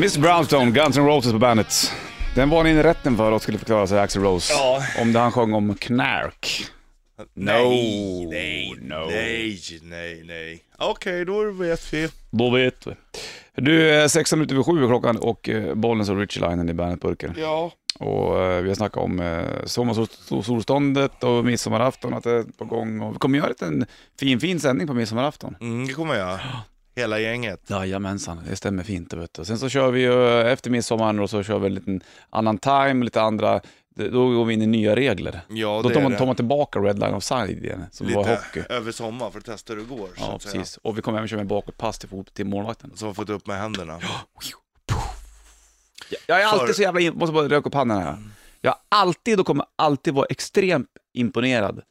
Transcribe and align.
Miss 0.00 0.18
Brownstone, 0.18 0.70
Guns 0.70 0.96
N' 0.96 1.06
Roses 1.06 1.32
på 1.32 1.38
bandet. 1.38 1.92
Den 2.34 2.50
var 2.50 2.64
ni 2.64 2.70
i 2.70 2.82
rätten 2.82 3.16
för 3.16 3.32
och 3.32 3.42
skulle 3.42 3.58
förklara 3.58 3.86
sig 3.86 3.98
Axl 3.98 4.20
Rose. 4.20 4.52
Ja. 4.52 4.82
Om 5.00 5.12
det 5.12 5.18
han 5.18 5.32
sjöng 5.32 5.52
om 5.52 5.74
knark. 5.74 6.66
Nej, 7.34 8.26
nej, 8.26 8.74
no. 8.80 9.06
nej, 9.10 9.60
nej, 9.82 10.22
nej. 10.26 10.64
Okej, 10.78 11.24
då 11.24 11.50
vet 11.50 11.92
vi. 11.92 12.08
Då 12.30 12.50
vet 12.50 12.86
vi. 12.86 12.92
Du, 13.54 13.90
är 13.90 14.08
16 14.08 14.38
minuter 14.38 14.54
över 14.54 14.64
sju 14.64 14.86
klockan 14.86 15.16
och 15.16 15.48
eh, 15.48 15.74
Bollnäs 15.74 16.08
och 16.08 16.18
Richie 16.18 16.48
Linen 16.48 16.68
i 16.68 16.74
bandetburken. 16.74 17.34
Ja. 17.38 17.72
Och 17.98 18.42
eh, 18.42 18.62
vi 18.62 18.68
har 18.68 18.74
snackat 18.74 19.02
om 19.02 19.20
eh, 19.20 19.64
sommarsolståndet 19.64 21.24
och 21.24 21.44
midsommarafton, 21.44 22.14
att 22.14 22.24
det 22.24 22.30
är 22.30 22.44
på 22.58 22.64
gång. 22.64 23.00
Och 23.00 23.14
vi 23.14 23.18
kommer 23.18 23.38
göra 23.38 23.52
en 23.60 23.86
fin, 24.20 24.40
fin 24.40 24.60
sändning 24.60 24.86
på 24.86 24.94
midsommarafton. 24.94 25.56
Mm, 25.60 25.86
det 25.86 25.92
kommer 25.92 26.14
jag. 26.14 26.38
Hela 26.98 27.18
gänget. 27.20 27.70
Jajamensan, 27.70 28.40
det 28.48 28.56
stämmer 28.56 28.82
fint. 28.82 29.12
Vet 29.12 29.34
du. 29.34 29.44
Sen 29.44 29.58
så 29.58 29.68
kör 29.68 29.90
vi 29.90 30.00
ju 30.00 30.40
eh, 30.40 30.52
efter 30.52 30.70
midsommar 30.70 31.20
och 31.20 31.30
så 31.30 31.42
kör 31.42 31.58
vi 31.58 31.66
en 31.66 31.74
liten 31.74 32.00
annan 32.30 32.58
time, 32.58 33.04
lite 33.04 33.22
andra, 33.22 33.60
då 33.94 34.28
går 34.30 34.44
vi 34.44 34.54
in 34.54 34.62
i 34.62 34.66
nya 34.66 34.96
regler. 34.96 35.40
Ja, 35.48 35.80
Då 35.82 35.90
tar 35.90 36.00
man, 36.02 36.16
tar 36.16 36.26
man 36.26 36.36
tillbaka 36.36 36.78
Red 36.78 36.98
Line 36.98 37.14
Offside 37.14 37.64
igen, 37.64 37.84
som 37.90 38.14
var 38.14 38.24
hockey. 38.28 38.58
Lite 38.60 38.74
över 38.74 38.92
sommar 38.92 39.30
för 39.30 39.38
att 39.38 39.44
testa 39.44 39.72
hur 39.72 39.80
det 39.80 39.86
går. 39.86 40.08
Ja, 40.16 40.34
att 40.34 40.42
säga. 40.42 40.54
precis. 40.54 40.76
Och 40.76 40.98
vi 40.98 41.02
kommer 41.02 41.18
även 41.18 41.28
köra 41.28 41.36
med 41.38 41.46
bakåtpass 41.46 41.98
till, 41.98 42.08
till 42.32 42.46
målvakten. 42.46 42.92
Så 42.94 43.06
har 43.06 43.14
fått 43.14 43.30
upp 43.30 43.46
med 43.46 43.58
händerna. 43.58 43.98
Jag 46.26 46.40
är 46.42 46.46
alltid 46.46 46.66
För- 46.66 46.74
så 46.74 46.82
jävla, 46.82 47.00
in- 47.00 47.14
måste 47.14 47.32
bara 47.32 47.48
röka 47.48 47.68
upp 47.68 47.74
handen 47.74 47.98
här. 48.02 48.16
Jag 48.60 48.74
alltid 48.88 49.40
och 49.40 49.46
kommer 49.46 49.64
alltid 49.76 50.14
vara 50.14 50.26
extremt 50.30 50.88
imponerad 51.14 51.82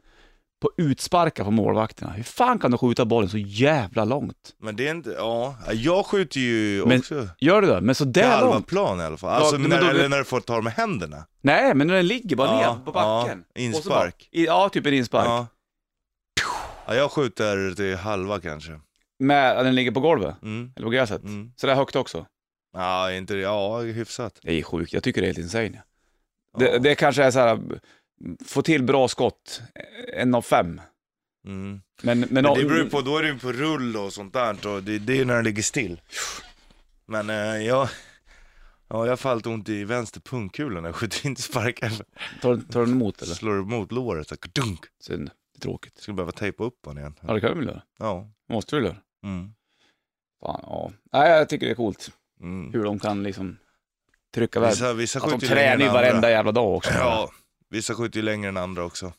på 0.61 0.71
utsparkar 0.77 1.43
på 1.43 1.51
målvakterna. 1.51 2.11
Hur 2.11 2.23
fan 2.23 2.59
kan 2.59 2.71
du 2.71 2.77
skjuta 2.77 3.05
bollen 3.05 3.29
så 3.29 3.37
jävla 3.37 4.05
långt? 4.05 4.55
Men 4.59 4.75
det 4.75 4.87
är 4.87 4.91
inte, 4.91 5.09
ja. 5.09 5.55
Jag 5.73 6.05
skjuter 6.05 6.39
ju 6.39 6.85
Men- 6.85 6.99
också 6.99 7.27
Gör 7.39 7.61
du 7.61 7.67
det? 7.67 7.81
Men 7.81 7.95
så 7.95 8.05
där 8.05 8.29
halva 8.29 8.53
långt? 8.53 8.67
plan 8.67 8.99
i 8.99 9.03
alla 9.03 9.17
fall. 9.17 9.41
Alltså 9.41 9.57
men 9.57 9.69
när, 9.69 9.81
då- 9.81 9.87
eller 9.87 10.09
när 10.09 10.17
du 10.17 10.23
får 10.23 10.39
ta 10.39 10.61
med 10.61 10.73
händerna. 10.73 11.25
Nej, 11.41 11.73
men 11.75 11.87
när 11.87 11.93
den 11.95 12.07
ligger 12.07 12.35
bara 12.35 12.61
Ja, 12.61 12.75
ner 12.75 12.85
på 12.85 12.91
backen. 12.91 13.43
ja, 13.53 13.61
inspark. 13.61 14.29
Bara- 14.33 14.43
ja, 14.43 14.69
typ 14.69 14.85
en 14.85 14.93
inspark. 14.93 15.25
Ja. 15.27 15.47
ja. 16.87 16.95
Jag 16.95 17.11
skjuter 17.11 17.71
till 17.75 17.95
halva 17.95 18.39
kanske. 18.39 18.79
Med, 19.19 19.65
den 19.65 19.75
ligger 19.75 19.91
på 19.91 19.99
golvet, 19.99 20.35
Mm. 20.41 20.71
eller 20.75 20.85
på 20.85 20.91
gräset. 20.91 21.23
Mm. 21.23 21.51
Så 21.55 21.67
det 21.67 21.73
är 21.73 21.77
högt 21.77 21.95
också. 21.95 22.25
Ja, 22.73 23.11
inte 23.11 23.35
ja, 23.35 23.79
hyfsat. 23.79 24.39
Det 24.41 24.53
är 24.59 24.63
sjukt, 24.63 24.93
jag 24.93 25.03
tycker 25.03 25.21
det 25.21 25.25
är 25.25 25.29
helt 25.29 25.37
insane. 25.37 25.83
Det, 26.57 26.77
det 26.79 26.95
kanske 26.95 27.23
är 27.23 27.31
så 27.31 27.39
här, 27.39 27.59
få 28.45 28.61
till 28.61 28.83
bra 28.83 29.07
skott, 29.07 29.61
en 30.13 30.35
av 30.35 30.41
fem. 30.41 30.81
Mm. 31.45 31.81
Men, 32.01 32.19
men, 32.19 32.29
Men 32.31 32.43
det 32.43 32.63
beror 32.63 32.77
ju 32.77 32.89
på, 32.89 33.01
då 33.01 33.17
är 33.17 33.23
det 33.23 33.29
ju 33.29 33.39
på 33.39 33.51
rull 33.51 33.97
och 33.97 34.13
sånt 34.13 34.33
där 34.33 34.67
och 34.67 34.83
det, 34.83 34.99
det 34.99 35.13
är 35.13 35.17
ju 35.17 35.25
när 35.25 35.35
den 35.35 35.43
ligger 35.43 35.63
still. 35.63 36.01
Men 37.05 37.29
eh, 37.29 37.35
jag, 37.35 37.89
ja, 38.87 39.05
jag 39.05 39.11
har 39.11 39.17
fallit 39.17 39.45
ont 39.45 39.69
i 39.69 39.83
vänster 39.83 40.19
pungkula 40.19 40.81
när 40.81 40.87
jag 40.89 40.95
skjuter 40.95 41.25
inte 41.27 41.41
sparkar. 41.41 41.91
Tar, 42.41 42.57
tar 42.71 42.79
den 42.79 42.91
emot 42.91 43.21
eller? 43.21 43.33
Slår 43.33 43.59
emot 43.59 43.91
låret, 43.91 44.27
så 44.27 44.35
dunk. 44.53 44.79
Synd, 44.99 45.29
det 45.53 45.57
är 45.57 45.61
tråkigt. 45.61 45.97
Skulle 45.97 46.15
behöva 46.15 46.31
tejpa 46.31 46.63
upp 46.63 46.79
den 46.85 46.97
igen. 46.97 47.15
Ja, 47.21 47.33
det 47.33 47.41
kan 47.41 47.49
du 47.49 47.55
väl 47.55 47.67
göra? 47.67 47.81
Ja. 47.99 48.27
Måste 48.49 48.75
du 48.75 48.81
väl 48.81 48.85
göra? 48.91 49.01
Mm. 49.23 49.53
Fan, 50.41 50.59
ja. 50.63 50.91
Nej, 51.13 51.29
jag 51.31 51.49
tycker 51.49 51.65
det 51.65 51.71
är 51.71 51.75
coolt 51.75 52.11
Mm. 52.41 52.73
hur 52.73 52.83
de 52.83 52.99
kan 52.99 53.23
liksom 53.23 53.57
trycka 54.33 54.59
iväg. 54.59 54.69
Vissa, 54.69 54.93
vissa 54.93 55.19
Att 55.19 55.39
de 55.39 55.47
tränar 55.47 55.85
ju 55.85 55.91
varenda 55.91 56.29
jävla 56.29 56.51
dag 56.51 56.75
också. 56.75 56.91
Ja, 56.93 57.31
vissa 57.69 57.93
skjuter 57.95 58.17
ju 58.19 58.23
längre 58.25 58.49
än 58.49 58.57
andra 58.57 58.83
också. 58.83 59.13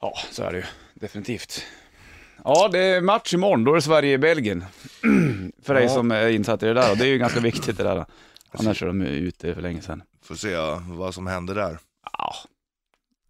ja, 0.00 0.14
så 0.30 0.42
är 0.42 0.52
det 0.52 0.58
ju. 0.58 0.64
Definitivt. 0.94 1.64
Ja, 2.44 2.68
det 2.72 2.78
är 2.78 3.00
match 3.00 3.34
imorgon. 3.34 3.64
Då 3.64 3.70
är 3.70 3.74
det 3.74 3.82
Sverige-Belgien. 3.82 4.64
för 5.62 5.74
dig 5.74 5.82
Ja. 5.82 5.88
som 5.88 6.10
är 6.10 6.28
insatt 6.28 6.62
i 6.62 6.66
det 6.66 6.74
där. 6.74 6.90
Och 6.90 6.96
det 6.96 7.04
är 7.04 7.08
ju 7.08 7.18
ganska 7.18 7.40
viktigt 7.40 7.76
det 7.76 7.82
där. 7.84 8.06
Annars 8.50 8.82
är 8.82 8.86
de 8.86 9.00
ju 9.00 9.06
ute 9.08 9.54
för 9.54 9.62
länge 9.62 9.82
sedan. 9.82 10.02
Får 10.22 10.34
se 10.34 10.50
ja, 10.50 10.82
vad 10.86 11.14
som 11.14 11.26
händer 11.26 11.54
där. 11.54 11.78
Ja, 12.12 12.34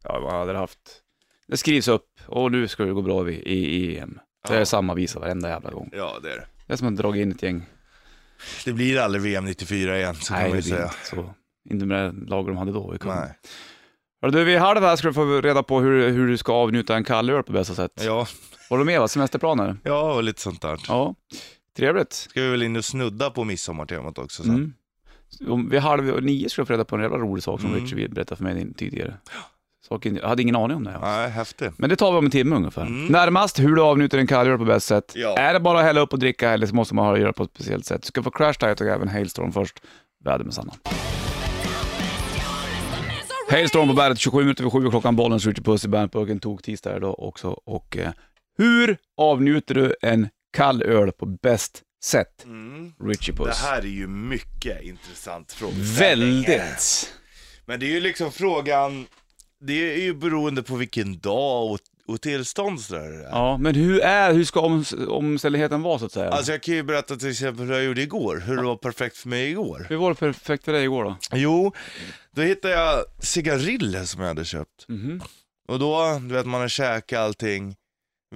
ja 0.04 0.20
vad 0.20 0.32
hade 0.32 0.52
det 0.52 0.58
haft? 0.58 0.78
Det 1.46 1.56
skrivs 1.56 1.88
upp 1.88 2.20
och 2.26 2.52
nu 2.52 2.68
ska 2.68 2.84
det 2.84 2.92
gå 2.92 3.02
bra 3.02 3.30
i, 3.30 3.34
i 3.34 3.98
EM. 3.98 4.18
Det 4.48 4.54
är 4.54 4.58
Ja. 4.58 4.64
samma 4.66 4.94
visa 4.94 5.18
varenda 5.20 5.48
jävla 5.48 5.70
gång. 5.70 5.90
Ja, 5.92 6.18
det 6.22 6.32
är 6.32 6.36
det. 6.36 6.46
Det 6.66 6.72
är 6.72 6.76
som 6.76 6.88
att 6.88 6.96
dra 6.96 7.16
in 7.16 7.32
ett 7.32 7.42
gäng. 7.42 7.62
Det 8.64 8.72
blir 8.72 8.98
aldrig 9.00 9.22
VM 9.22 9.44
94 9.44 9.96
igen, 9.98 10.14
så 10.14 10.34
kan 10.34 10.42
det 10.42 10.46
vi 10.46 10.52
blir 10.52 10.62
säga. 10.62 10.82
inte 10.84 10.96
så. 11.02 11.34
Inte 11.70 11.86
med 11.86 12.14
det 12.14 12.26
lag 12.30 12.46
de 12.46 12.56
hade 12.56 12.72
då 12.72 12.94
i 12.94 12.98
cupen. 12.98 13.16
Nej. 13.18 13.38
Du, 14.20 14.44
vid 14.44 14.58
halv 14.58 14.80
här 14.82 14.96
ska 14.96 15.08
du 15.08 15.14
få 15.14 15.40
reda 15.40 15.62
på 15.62 15.80
hur, 15.80 16.10
hur 16.10 16.28
du 16.28 16.36
ska 16.36 16.52
avnjuta 16.52 16.96
en 16.96 17.04
kall 17.04 17.30
öl 17.30 17.42
på 17.42 17.52
bästa 17.52 17.74
sätt. 17.74 17.92
Ja, 18.04 18.26
Har 18.70 18.78
du 18.78 18.84
med 18.84 19.00
va? 19.00 19.08
Semesterplaner? 19.08 19.76
ja, 19.84 20.12
och 20.14 20.22
lite 20.22 20.40
sånt 20.40 20.62
där. 20.62 20.78
Ja. 20.88 21.14
Trevligt. 21.76 22.12
Ska 22.12 22.40
vi 22.42 22.50
väl 22.50 22.62
in 22.62 22.76
och 22.76 22.84
snudda 22.84 23.30
på 23.30 23.44
midsommartemat 23.44 24.18
också 24.18 24.42
sen. 24.42 24.54
Mm. 24.54 24.72
Om 25.52 25.68
vid 25.68 25.80
halv 25.80 26.22
nio 26.22 26.48
ska 26.48 26.62
du 26.62 26.66
få 26.66 26.72
reda 26.72 26.84
på 26.84 26.96
en 26.96 27.02
jävla 27.02 27.18
rolig 27.18 27.42
sak 27.44 27.60
som 27.60 27.70
Mm. 27.70 27.82
Richie 27.84 28.08
berättade 28.08 28.36
för 28.36 28.44
mig 28.44 28.74
tidigare. 28.74 29.14
Saken, 29.88 30.16
jag 30.16 30.28
hade 30.28 30.42
ingen 30.42 30.56
aning 30.56 30.76
om 30.76 30.84
det. 30.84 30.90
Här. 30.90 31.00
Nej, 31.00 31.30
häftigt. 31.30 31.72
Men 31.78 31.90
det 31.90 31.96
tar 31.96 32.12
vi 32.12 32.18
om 32.18 32.24
en 32.24 32.30
timme 32.30 32.56
ungefär. 32.56 32.82
Mm. 32.86 33.06
Närmast 33.06 33.58
hur 33.58 33.76
du 33.76 33.82
avnjuter 33.82 34.18
en 34.18 34.26
kallöl 34.26 34.58
på 34.58 34.64
bästa 34.64 34.94
sätt. 34.94 35.12
Ja. 35.16 35.36
Är 35.38 35.52
det 35.54 35.60
bara 35.60 35.78
att 35.78 35.84
hälla 35.84 36.00
upp 36.00 36.12
och 36.12 36.18
dricka 36.18 36.50
eller 36.50 36.66
så 36.66 36.74
måste 36.74 36.94
man 36.94 37.20
göra 37.20 37.32
på 37.32 37.42
ett 37.42 37.50
speciellt 37.54 37.86
sätt. 37.86 38.02
Du 38.02 38.06
ska 38.06 38.22
få 38.22 38.30
Crash 38.30 38.54
Diet 38.60 38.80
och 38.80 38.86
även 38.86 39.08
Hailstorm 39.08 39.52
först. 39.52 39.82
Väder 40.24 40.44
med 40.44 40.54
samma. 40.54 40.72
Hailstorm 43.50 43.88
på 43.88 43.94
bandet, 43.94 44.18
27 44.18 44.38
minuter 44.38 44.62
över 44.62 44.70
7 44.70 44.90
klockan, 44.90 45.16
bollen 45.16 45.38
Richie 45.38 45.64
Puss 45.64 45.84
i 45.84 45.88
bandburken 45.88 46.40
tog 46.40 46.62
tisdag 46.62 46.96
idag 46.96 47.18
också. 47.18 47.48
Och 47.48 47.96
eh, 47.96 48.12
hur 48.58 48.96
avnjuter 49.16 49.74
du 49.74 49.94
en 50.02 50.28
kall 50.52 50.82
öl 50.82 51.12
på 51.12 51.26
bäst 51.26 51.82
sätt? 52.04 52.44
Mm. 52.44 52.92
Richie 53.00 53.34
Puss. 53.34 53.60
Det 53.60 53.66
här 53.66 53.78
är 53.78 53.86
ju 53.86 54.06
mycket 54.06 54.82
intressant 54.82 55.52
frågeställning. 55.52 56.42
Väldigt. 56.42 57.14
Men 57.66 57.80
det 57.80 57.86
är 57.86 57.90
ju 57.90 58.00
liksom 58.00 58.32
frågan, 58.32 59.06
det 59.60 59.94
är 59.94 60.00
ju 60.00 60.14
beroende 60.14 60.62
på 60.62 60.76
vilken 60.76 61.18
dag 61.18 61.72
och, 61.72 61.78
och 62.08 62.20
tillstånd 62.20 62.80
sådär. 62.80 63.28
Ja, 63.30 63.56
men 63.58 63.74
hur, 63.74 64.00
är, 64.00 64.32
hur 64.34 64.44
ska 64.44 64.60
om, 64.60 64.84
omständigheten 65.08 65.82
vara 65.82 65.98
så 65.98 66.06
att 66.06 66.12
säga? 66.12 66.30
Alltså 66.30 66.52
jag 66.52 66.62
kan 66.62 66.74
ju 66.74 66.82
berätta 66.82 67.16
till 67.16 67.30
exempel 67.30 67.66
hur 67.66 67.74
jag 67.74 67.84
gjorde 67.84 68.02
igår, 68.02 68.42
hur 68.46 68.56
det 68.56 68.62
var 68.62 68.76
perfekt 68.76 69.16
för 69.16 69.28
mig 69.28 69.50
igår. 69.50 69.86
hur 69.88 69.96
var 69.96 70.08
det 70.10 70.14
perfekt 70.16 70.64
för 70.64 70.72
dig 70.72 70.84
igår 70.84 71.04
då? 71.04 71.16
Jo, 71.32 71.72
då 72.30 72.42
hittade 72.42 72.74
jag 72.74 73.04
cigariller 73.18 74.04
som 74.04 74.20
jag 74.20 74.28
hade 74.28 74.44
köpt. 74.44 74.88
Mhm. 74.88 75.22
Och 75.68 75.78
då, 75.78 76.18
du 76.22 76.34
vet 76.34 76.46
man 76.46 76.60
har 76.60 76.68
käkat 76.68 77.18
allting, 77.20 77.76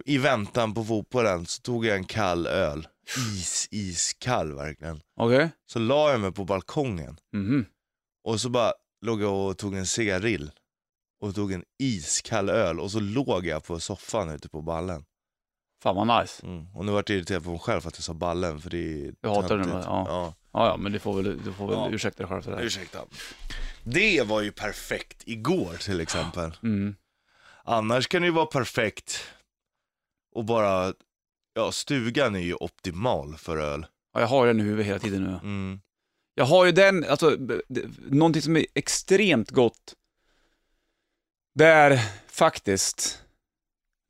i 0.05 0.19
väntan 0.19 0.75
på 0.75 0.85
fotbollen 0.85 1.47
så 1.47 1.63
tog 1.63 1.87
jag 1.87 1.97
en 1.97 2.05
kall 2.05 2.47
öl. 2.47 2.87
Is, 3.39 3.69
iskall 3.71 4.55
verkligen. 4.55 5.01
Okej. 5.21 5.51
Så 5.73 5.79
la 5.79 6.11
jag 6.11 6.21
mig 6.21 6.33
på 6.33 6.45
balkongen 6.45 7.17
Mhm. 7.33 7.65
och 8.29 8.41
så 8.41 8.49
bara 8.49 8.73
låg 9.07 9.23
jag 9.23 9.35
och 9.49 9.59
tog 9.59 9.75
en 9.77 9.87
cigarill 9.87 10.51
och 11.23 11.35
tog 11.35 11.53
en 11.53 11.65
iskall 11.79 12.49
öl 12.51 12.81
och 12.81 12.91
så 12.91 13.01
låg 13.01 13.47
jag 13.47 13.65
på 13.65 13.81
soffan 13.81 14.31
ute 14.31 14.49
på 14.49 14.63
ballen. 14.63 15.05
Fan 15.83 15.97
vad 15.97 16.21
nice. 16.23 16.47
Mm. 16.47 16.67
Och 16.75 16.85
nu 16.85 16.93
vart 16.93 17.09
jag 17.09 17.17
irriterad 17.17 17.45
på 17.45 17.51
mig 17.51 17.59
själv 17.59 17.81
för 17.81 17.89
att 17.89 17.97
jag 17.97 18.05
sa 18.05 18.15
ballen 18.15 18.61
för 18.61 18.71
det 18.71 18.79
är 19.07 19.15
Jag 19.21 19.35
hatar 19.35 19.59
det, 19.59 19.65
töntigt. 19.65 19.87
ja. 19.87 20.05
ja. 20.09 20.35
Ja, 20.53 20.67
ja, 20.67 20.77
men 20.77 20.93
du 20.93 20.99
får 20.99 21.23
väl, 21.23 21.43
du 21.45 21.53
får 21.53 21.67
väl 21.69 21.77
Ja. 21.77 21.89
ursäkta 21.91 22.23
dig 22.23 22.29
själv 22.29 22.43
för 22.43 22.57
det. 22.57 22.63
Ursäkta. 22.63 22.99
Det 23.85 24.23
var 24.23 24.41
ju 24.43 24.53
perfekt 24.53 25.23
igår 25.27 25.77
till 25.81 26.01
exempel. 26.01 26.57
Mm. 26.63 26.95
Annars 27.65 28.09
kan 28.09 28.23
det 28.23 28.27
ju 28.27 28.33
vara 28.35 28.47
perfekt 28.47 29.21
och 30.35 30.45
bara, 30.45 30.95
ja 31.55 31.73
stugan 31.73 32.35
är 32.35 32.41
ju 32.41 32.55
optimal 32.55 33.37
för 33.37 33.57
öl. 33.57 33.87
Ja, 34.15 34.21
jag 34.21 34.29
har 34.29 34.47
den 34.47 34.61
i 34.61 34.63
huvudet 34.63 34.87
hela 34.87 34.99
tiden 34.99 35.23
nu. 35.25 35.31
Mm. 35.31 35.81
Jag 36.35 36.45
har 36.45 36.65
ju 36.67 36.73
den, 36.73 37.05
alltså, 37.09 37.37
någonting 37.99 38.43
som 38.43 38.57
är 38.57 38.67
extremt 38.75 39.51
gott. 39.51 39.95
Det 41.55 41.67
är 41.67 41.97
faktiskt, 42.29 43.23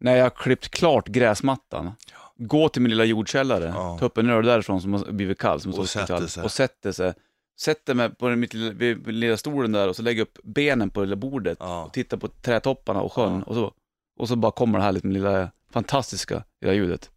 när 0.00 0.16
jag 0.16 0.25
har 0.25 0.30
klippt 0.30 0.69
klart 0.69 1.08
gräsmattan, 1.08 1.92
gå 2.36 2.69
till 2.69 2.82
min 2.82 2.91
lilla 2.91 3.04
jordkällare, 3.04 3.64
Ja. 3.64 3.97
ta 3.98 4.06
upp 4.06 4.19
en 4.19 4.30
öl 4.30 4.47
därifrån 4.47 4.80
som 4.82 4.92
har 4.92 5.12
blivit 5.12 5.38
kall, 5.38 5.60
som 5.60 5.75
Och 5.75 5.88
sätter 5.88 6.26
sig. 6.26 6.42
och 6.44 6.52
sätter 6.52 6.92
sig. 6.92 7.14
Sätter 7.60 7.94
mig 7.94 8.14
på 8.14 8.28
mitt 8.28 8.55
lilla, 8.55 8.72
vid 8.72 9.06
lilla 9.14 9.37
stolen 9.37 9.72
där 9.72 9.88
och 9.88 9.96
så 9.96 10.02
lägger 10.02 10.22
upp 10.22 10.38
benen 10.43 10.90
på 10.90 11.00
det 11.00 11.06
lilla 11.06 11.16
bordet 11.16 11.58
Ja. 11.61 11.84
och 11.84 11.93
tittar 11.93 12.16
på 12.16 12.28
trädtopparna 12.28 13.00
och 13.00 13.12
sjön 13.12 13.32
Ja. 13.38 13.43
och, 13.46 13.55
så, 13.55 13.72
och 14.19 14.28
så 14.28 14.37
bara 14.37 14.52
kommer 14.52 14.78
det 14.78 14.84
här 14.84 14.93
lilla 14.93 15.50
fantastiska 15.70 16.44
lilla 16.61 16.75
ljudet. 16.75 17.11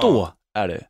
Då 0.00 0.32
är 0.54 0.68
det, 0.68 0.86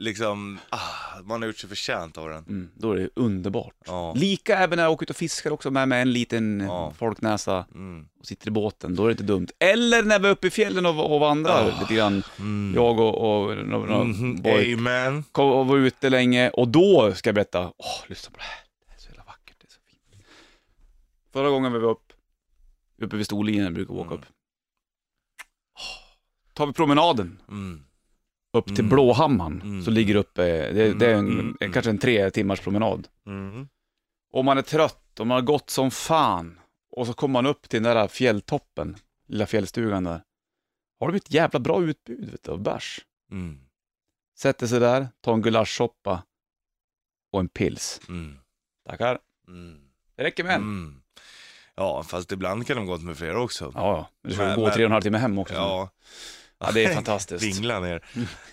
Liksom, 0.00 0.58
ah, 0.70 1.20
man 1.24 1.42
har 1.42 1.46
gjort 1.46 1.58
sig 1.58 1.68
förtjänt 1.68 2.18
av 2.18 2.28
den. 2.28 2.44
mm, 2.44 2.70
då 2.74 2.92
är 2.92 2.96
det 2.96 3.08
underbart. 3.14 3.74
Ja. 3.86 4.14
Lika 4.16 4.58
även 4.58 4.76
när 4.76 4.82
jag 4.82 4.92
åker 4.92 5.04
ut 5.06 5.10
och 5.10 5.16
fiskar 5.16 5.50
också 5.50 5.70
med, 5.70 5.88
med 5.88 6.02
en 6.02 6.12
liten 6.12 6.60
Ja. 6.60 6.92
folknäsa 6.98 7.66
Mm. 7.74 8.08
och 8.20 8.26
sitter 8.26 8.48
i 8.48 8.50
båten, 8.50 8.94
då 8.96 9.02
är 9.04 9.06
det 9.06 9.12
inte 9.12 9.22
dumt. 9.22 9.46
Eller 9.58 10.02
när 10.02 10.18
vi 10.18 10.26
är 10.28 10.32
uppe 10.32 10.46
i 10.46 10.50
fjällen 10.50 10.86
och, 10.86 11.14
och 11.14 11.20
vandrar 11.20 11.64
Ah. 11.72 11.80
lite 11.80 11.94
grann, 11.94 12.22
Mm. 12.38 12.72
jag 12.74 12.98
och, 13.00 13.14
och, 13.14 13.50
och, 13.50 13.50
och 13.50 14.06
Mhm, 14.06 14.42
boy, 14.42 14.74
Amen. 14.74 15.24
kom 15.32 15.50
och 15.52 15.66
var 15.66 15.76
ute 15.76 16.10
länge 16.10 16.50
och 16.50 16.68
då 16.68 17.14
ska 17.14 17.28
jag 17.28 17.34
berätta, 17.34 17.60
åh, 17.76 18.04
lyssna 18.08 18.30
på 18.30 18.36
det 18.38 18.44
här, 18.44 18.60
det 18.88 18.94
är 18.94 18.98
så 18.98 19.08
jävla 19.08 19.24
vackert, 19.24 19.56
det 19.60 19.66
är 19.66 19.70
så 19.70 19.80
fint. 20.10 20.24
Förra 21.32 21.50
gången 21.50 21.72
vi 21.72 21.78
var 21.78 21.90
upp, 21.90 22.12
uppe 23.02 23.16
vid 23.16 23.26
Storlien, 23.26 23.74
brukar 23.74 23.94
vi 23.94 24.00
åka 24.00 24.08
Mm. 24.08 24.18
upp. 24.20 24.26
Åh, 25.76 25.82
tar 26.54 26.66
vi 26.66 26.72
promenaden, 26.72 27.40
Mm. 27.48 27.84
Upp 28.52 28.66
till 28.66 28.78
Mm. 28.80 28.88
Blåhamman, 28.88 29.60
Mm. 29.62 29.84
som 29.84 29.92
ligger 29.94 30.14
uppe, 30.14 30.42
det, 30.72 30.92
det 30.94 31.06
är 31.06 31.14
en, 31.14 31.26
Mm, 31.26 31.40
mm, 31.40 31.56
en, 31.60 31.72
kanske 31.72 31.90
en 31.90 31.98
tre 31.98 32.30
timmars 32.30 32.60
promenad. 32.60 33.08
Mm. 33.26 33.68
Om 34.32 34.44
man 34.46 34.58
är 34.58 34.62
trött 34.62 35.20
och 35.20 35.26
man 35.26 35.34
har 35.34 35.42
gått 35.42 35.70
som 35.70 35.90
fan 35.90 36.60
och 36.90 37.06
så 37.06 37.12
kommer 37.12 37.32
man 37.32 37.46
upp 37.46 37.68
till 37.68 37.82
den 37.82 37.96
där 37.96 38.08
fjälltoppen, 38.08 38.96
lilla 39.28 39.46
fjällstugan 39.46 40.04
där. 40.04 40.22
Har 41.00 41.08
de 41.12 41.16
ett 41.16 41.30
jävla 41.34 41.60
bra 41.60 41.82
utbud 41.82 42.30
vet 42.30 42.42
du, 42.42 42.50
av 42.50 42.60
bärs. 42.62 43.00
Mm. 43.30 43.60
Sätter 44.38 44.66
sig 44.66 44.80
där, 44.80 45.08
tar 45.20 45.34
en 45.34 45.42
gulaschsoppa 45.42 46.22
och 47.32 47.40
en 47.40 47.48
pils. 47.48 48.00
Mm. 48.08 48.38
Tackar. 48.88 49.18
Mm. 49.48 49.80
Det 50.16 50.24
räcker 50.24 50.44
med 50.44 50.54
en. 50.54 50.60
Mm. 50.62 51.02
Ja, 51.74 52.02
fast 52.02 52.32
ibland 52.32 52.66
kan 52.66 52.76
de 52.76 52.86
gå 52.86 52.98
med 52.98 53.16
flera 53.18 53.40
också. 53.42 53.72
Ja, 53.74 53.80
ja. 53.96 54.08
Du 54.28 54.34
ska 54.34 54.42
Men- 54.44 54.56
gå 54.56 54.62
men- 54.64 54.72
tre 54.74 54.82
och 54.84 54.86
en 54.86 54.92
halv 54.92 55.02
timme 55.02 55.18
hem 55.18 55.38
också. 55.38 55.54
Ja. 55.54 55.90
Ja, 56.60 56.70
det 56.74 56.84
är 56.84 56.94
fantastiskt. 56.94 57.44
Vingla 57.44 57.80
ner. 57.80 58.04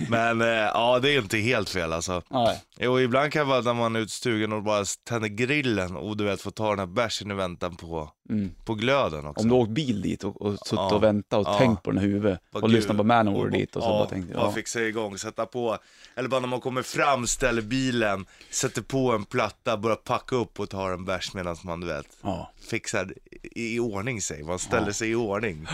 Men 0.09 0.41
eh, 0.41 0.47
ja, 0.47 0.99
det 0.99 1.09
är 1.11 1.21
inte 1.21 1.37
helt 1.37 1.69
fel 1.69 1.93
alltså. 1.93 2.21
Nej. 2.29 2.61
Jo, 2.79 2.99
ibland 2.99 3.31
kan 3.31 3.39
det 3.45 3.49
vara 3.49 3.61
när 3.61 3.73
man 3.73 3.95
är 3.95 3.99
ute 3.99 4.07
i 4.09 4.09
stugan 4.11 4.53
och 4.53 4.63
bara 4.63 4.85
tänder 5.03 5.27
grillen 5.29 5.95
och 5.95 6.17
du 6.17 6.23
vet 6.23 6.41
får 6.41 6.51
ta 6.51 6.69
den 6.69 6.79
här 6.79 6.85
bärsen 6.85 7.31
i 7.31 7.33
väntan 7.33 7.75
på, 7.75 8.11
Mm. 8.29 8.51
på 8.65 8.73
glöden 8.75 9.25
också. 9.25 9.43
Om 9.43 9.49
du 9.49 9.55
åkt 9.55 9.69
bil 9.71 10.01
dit 10.01 10.23
och, 10.23 10.41
och 10.41 10.51
suttit 10.53 10.71
Ja. 10.71 10.95
och 10.95 11.03
väntat 11.03 11.47
och 11.47 11.53
Ja. 11.53 11.57
tänkt 11.57 11.83
på 11.83 11.91
den 11.91 12.03
i 12.03 12.07
huvudet 12.07 12.39
Vad 12.51 12.63
och 12.63 12.69
lyssnat 12.69 12.97
på 12.97 13.03
Manowar 13.03 13.45
Och- 13.45 13.51
dit 13.51 13.75
och 13.75 13.83
så 13.83 13.89
ja, 13.89 13.93
bara 13.99 14.09
tänkte 14.09 14.33
bara 14.33 14.43
ja. 14.45 14.51
fixa 14.51 14.81
igång, 14.81 15.17
sätta 15.17 15.45
på, 15.45 15.77
eller 16.15 16.29
bara 16.29 16.39
när 16.39 16.47
man 16.47 16.59
kommer 16.61 16.81
fram, 16.81 17.27
ställer 17.27 17.61
bilen, 17.61 18.25
sätter 18.49 18.81
på 18.81 19.11
en 19.11 19.25
platta, 19.25 19.77
börjar 19.77 19.95
packa 19.97 20.35
upp 20.35 20.59
och 20.59 20.69
tar 20.69 20.91
en 20.91 21.05
bärs 21.05 21.33
medan 21.33 21.55
man 21.63 21.79
du 21.79 21.87
vet, 21.87 22.07
ja. 22.21 22.51
fixar 22.69 23.13
i, 23.55 23.75
i 23.75 23.79
ordning 23.79 24.21
sig, 24.21 24.43
man 24.43 24.59
ställer 24.59 24.87
Ja. 24.87 24.93
sig 24.93 25.09
i 25.11 25.15
ordning. 25.15 25.67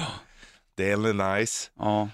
Det 0.75 0.91
är 0.91 1.37
nice. 1.37 1.69
Ja. 1.79 2.09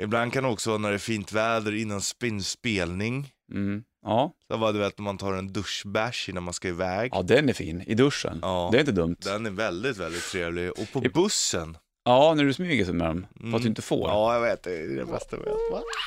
Ibland 0.00 0.32
kan 0.32 0.44
också 0.44 0.78
när 0.78 0.88
det 0.88 0.94
är 0.94 0.98
fint 0.98 1.32
väder 1.32 1.74
innan 1.74 2.00
spin 2.00 2.42
spelning. 2.42 3.32
Mm. 3.52 3.82
Ja. 4.06 4.32
Så 4.50 4.56
var 4.56 4.72
du 4.72 4.78
vet 4.78 4.98
när 4.98 5.02
man 5.04 5.18
tar 5.18 5.32
en 5.32 5.52
duschbärs 5.52 6.28
innan 6.28 6.42
man 6.42 6.54
ska 6.54 6.68
iväg. 6.68 7.10
ja, 7.14 7.22
den 7.22 7.48
är 7.48 7.52
fin. 7.52 7.82
I 7.86 7.94
duschen. 7.94 8.38
Ja. 8.42 8.68
Det 8.72 8.78
är 8.78 8.80
inte 8.80 8.92
dumt. 8.92 9.16
Den 9.24 9.46
är 9.46 9.50
väldigt, 9.50 9.96
väldigt 9.96 10.30
trevlig. 10.30 10.70
Och 10.70 10.92
på 10.92 11.04
I- 11.04 11.08
bussen. 11.08 11.76
Ja, 12.04 12.34
när 12.36 12.44
du 12.44 12.52
smyger 12.52 12.84
sig 12.84 12.94
med 12.94 13.06
dem. 13.08 13.26
För 13.30 13.38
att 13.38 13.44
Mm. 13.44 13.60
du 13.62 13.68
inte 13.68 13.82
får. 13.82 14.08
Ja, 14.08 14.34
jag 14.34 14.40
vet. 14.40 14.62
Det 14.62 14.76
är 14.76 14.88
det 14.96 15.04
bästa 15.04 15.36
vet. 15.36 15.46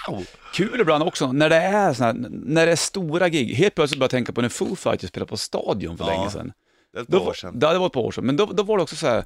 Wow. 0.10 0.26
Kul 0.54 0.82
ibland 0.82 1.04
också 1.04 1.32
när 1.32 1.50
det 1.50 1.56
är 1.56 1.94
såna 1.94 2.08
här, 2.08 2.16
när 2.30 2.66
det 2.66 2.72
är 2.72 2.76
stora 2.76 3.30
gig. 3.30 3.54
Helt 3.56 3.76
plötsligt 3.76 4.00
börjar 4.00 4.06
jag 4.06 4.12
tänka 4.12 4.34
på 4.34 4.42
när 4.42 4.50
Foo 4.50 4.76
Fighters 4.76 5.10
spelade 5.10 5.30
på 5.30 5.38
Stadion 5.38 5.98
för 5.98 6.06
Ja. 6.06 6.12
länge 6.18 6.30
sedan. 6.30 6.52
Det 6.94 7.00
är 7.00 7.02
ett 7.02 7.08
Då, 7.08 7.18
par 7.18 7.22
år 7.24 7.26
var- 7.28 7.34
sedan. 7.34 7.58
Ja, 7.62 7.74
det 7.74 7.80
var 7.80 7.86
ett 7.88 7.94
par 7.94 8.02
år 8.02 8.12
sedan. 8.12 8.26
Men 8.26 8.38
då, 8.38 8.46
då 8.46 8.64
var 8.64 8.78
det 8.78 8.84
också 8.84 8.96
så 8.96 9.08
här 9.08 9.24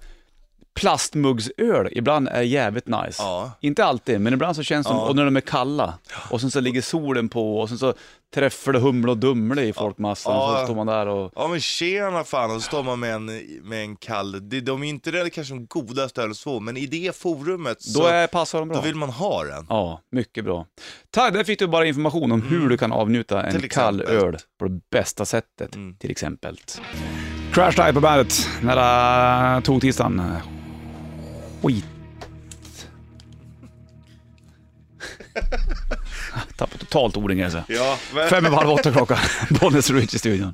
plastmuggsöl 0.74 1.90
ibland 1.92 2.28
är 2.28 2.42
jävligt 2.42 2.88
nice. 2.88 3.24
Ja. 3.24 3.52
Inte 3.62 3.86
alltid, 3.86 4.22
men 4.22 4.34
ibland 4.34 4.56
så 4.56 4.64
känns 4.64 4.88
det 4.88 4.94
Ja. 4.94 5.08
och 5.10 5.16
när 5.16 5.26
de 5.26 5.36
är 5.38 5.42
kalla. 5.42 5.94
Och 6.30 6.42
sen 6.42 6.52
så 6.52 6.60
ligger 6.60 6.82
solen 6.82 7.30
på 7.30 7.60
och 7.60 7.70
sen 7.70 7.78
så 7.78 7.94
träffar 8.34 8.74
det 8.74 8.80
humle 8.80 9.12
och 9.12 9.18
dumle 9.18 9.62
i 9.64 9.74
folkmassan. 9.74 10.34
Ja. 10.36 10.58
Så 10.60 10.66
står 10.66 10.76
man 10.76 10.88
där 10.88 11.08
och... 11.08 11.32
Ja 11.36 11.48
men 11.48 11.60
tjena 11.60 12.24
fan, 12.24 12.50
och 12.56 12.62
så 12.62 12.68
står 12.68 12.84
man 12.84 13.00
med 13.00 13.14
en, 13.16 13.26
med 13.64 13.82
en 13.82 13.96
kall, 13.96 14.50
de, 14.50 14.62
de 14.62 14.84
är 14.84 14.88
inte 14.90 15.12
det 15.12 15.30
kanske 15.30 15.54
de 15.54 15.66
godaste 15.66 16.22
öl 16.22 16.36
så, 16.36 16.60
men 16.60 16.78
i 16.78 16.86
det 16.86 17.16
forumet 17.16 17.82
så 17.82 18.00
Då 18.00 18.06
är, 18.06 18.28
passar 18.28 18.60
de 18.60 18.68
bra. 18.70 18.78
då 18.78 18.84
vill 18.84 18.96
man 18.96 19.10
ha 19.10 19.44
den. 19.44 19.66
Ja, 19.70 20.02
mycket 20.12 20.44
bra. 20.46 20.66
Tack, 21.12 21.34
där 21.34 21.44
fick 21.44 21.60
du 21.60 21.68
bara 21.68 21.86
information 21.86 22.32
om 22.32 22.42
hur 22.42 22.70
du 22.70 22.78
kan 22.78 22.92
avnjuta 22.92 23.44
en 23.44 23.56
Mm. 23.56 23.70
Kall 23.70 24.02
öl 24.02 24.38
på 24.60 24.66
det 24.68 24.80
bästa 24.92 25.26
sättet, 25.26 25.76
Mm. 25.76 25.96
till 25.98 26.12
exempel. 26.12 26.60
Crash 27.58 27.76
Dive 27.76 27.94
på 27.94 28.00
bandet, 28.00 28.50
nära 28.62 29.62
tog-tisdagen. 29.62 30.22
Skit. 31.62 31.86
Tappade 36.56 36.80
totalt 36.80 37.18
orden 37.18 37.44
alltså. 37.44 37.64
Ja, 37.68 37.98
men, 38.14 38.30
Fem 38.30 38.46
över 38.46 38.58
halv 38.58 38.70
åtta 38.70 38.92
klockan. 38.92 39.18
Bollnäs 39.50 39.92
Rich 39.92 40.14
i 40.14 40.20
studion. 40.20 40.54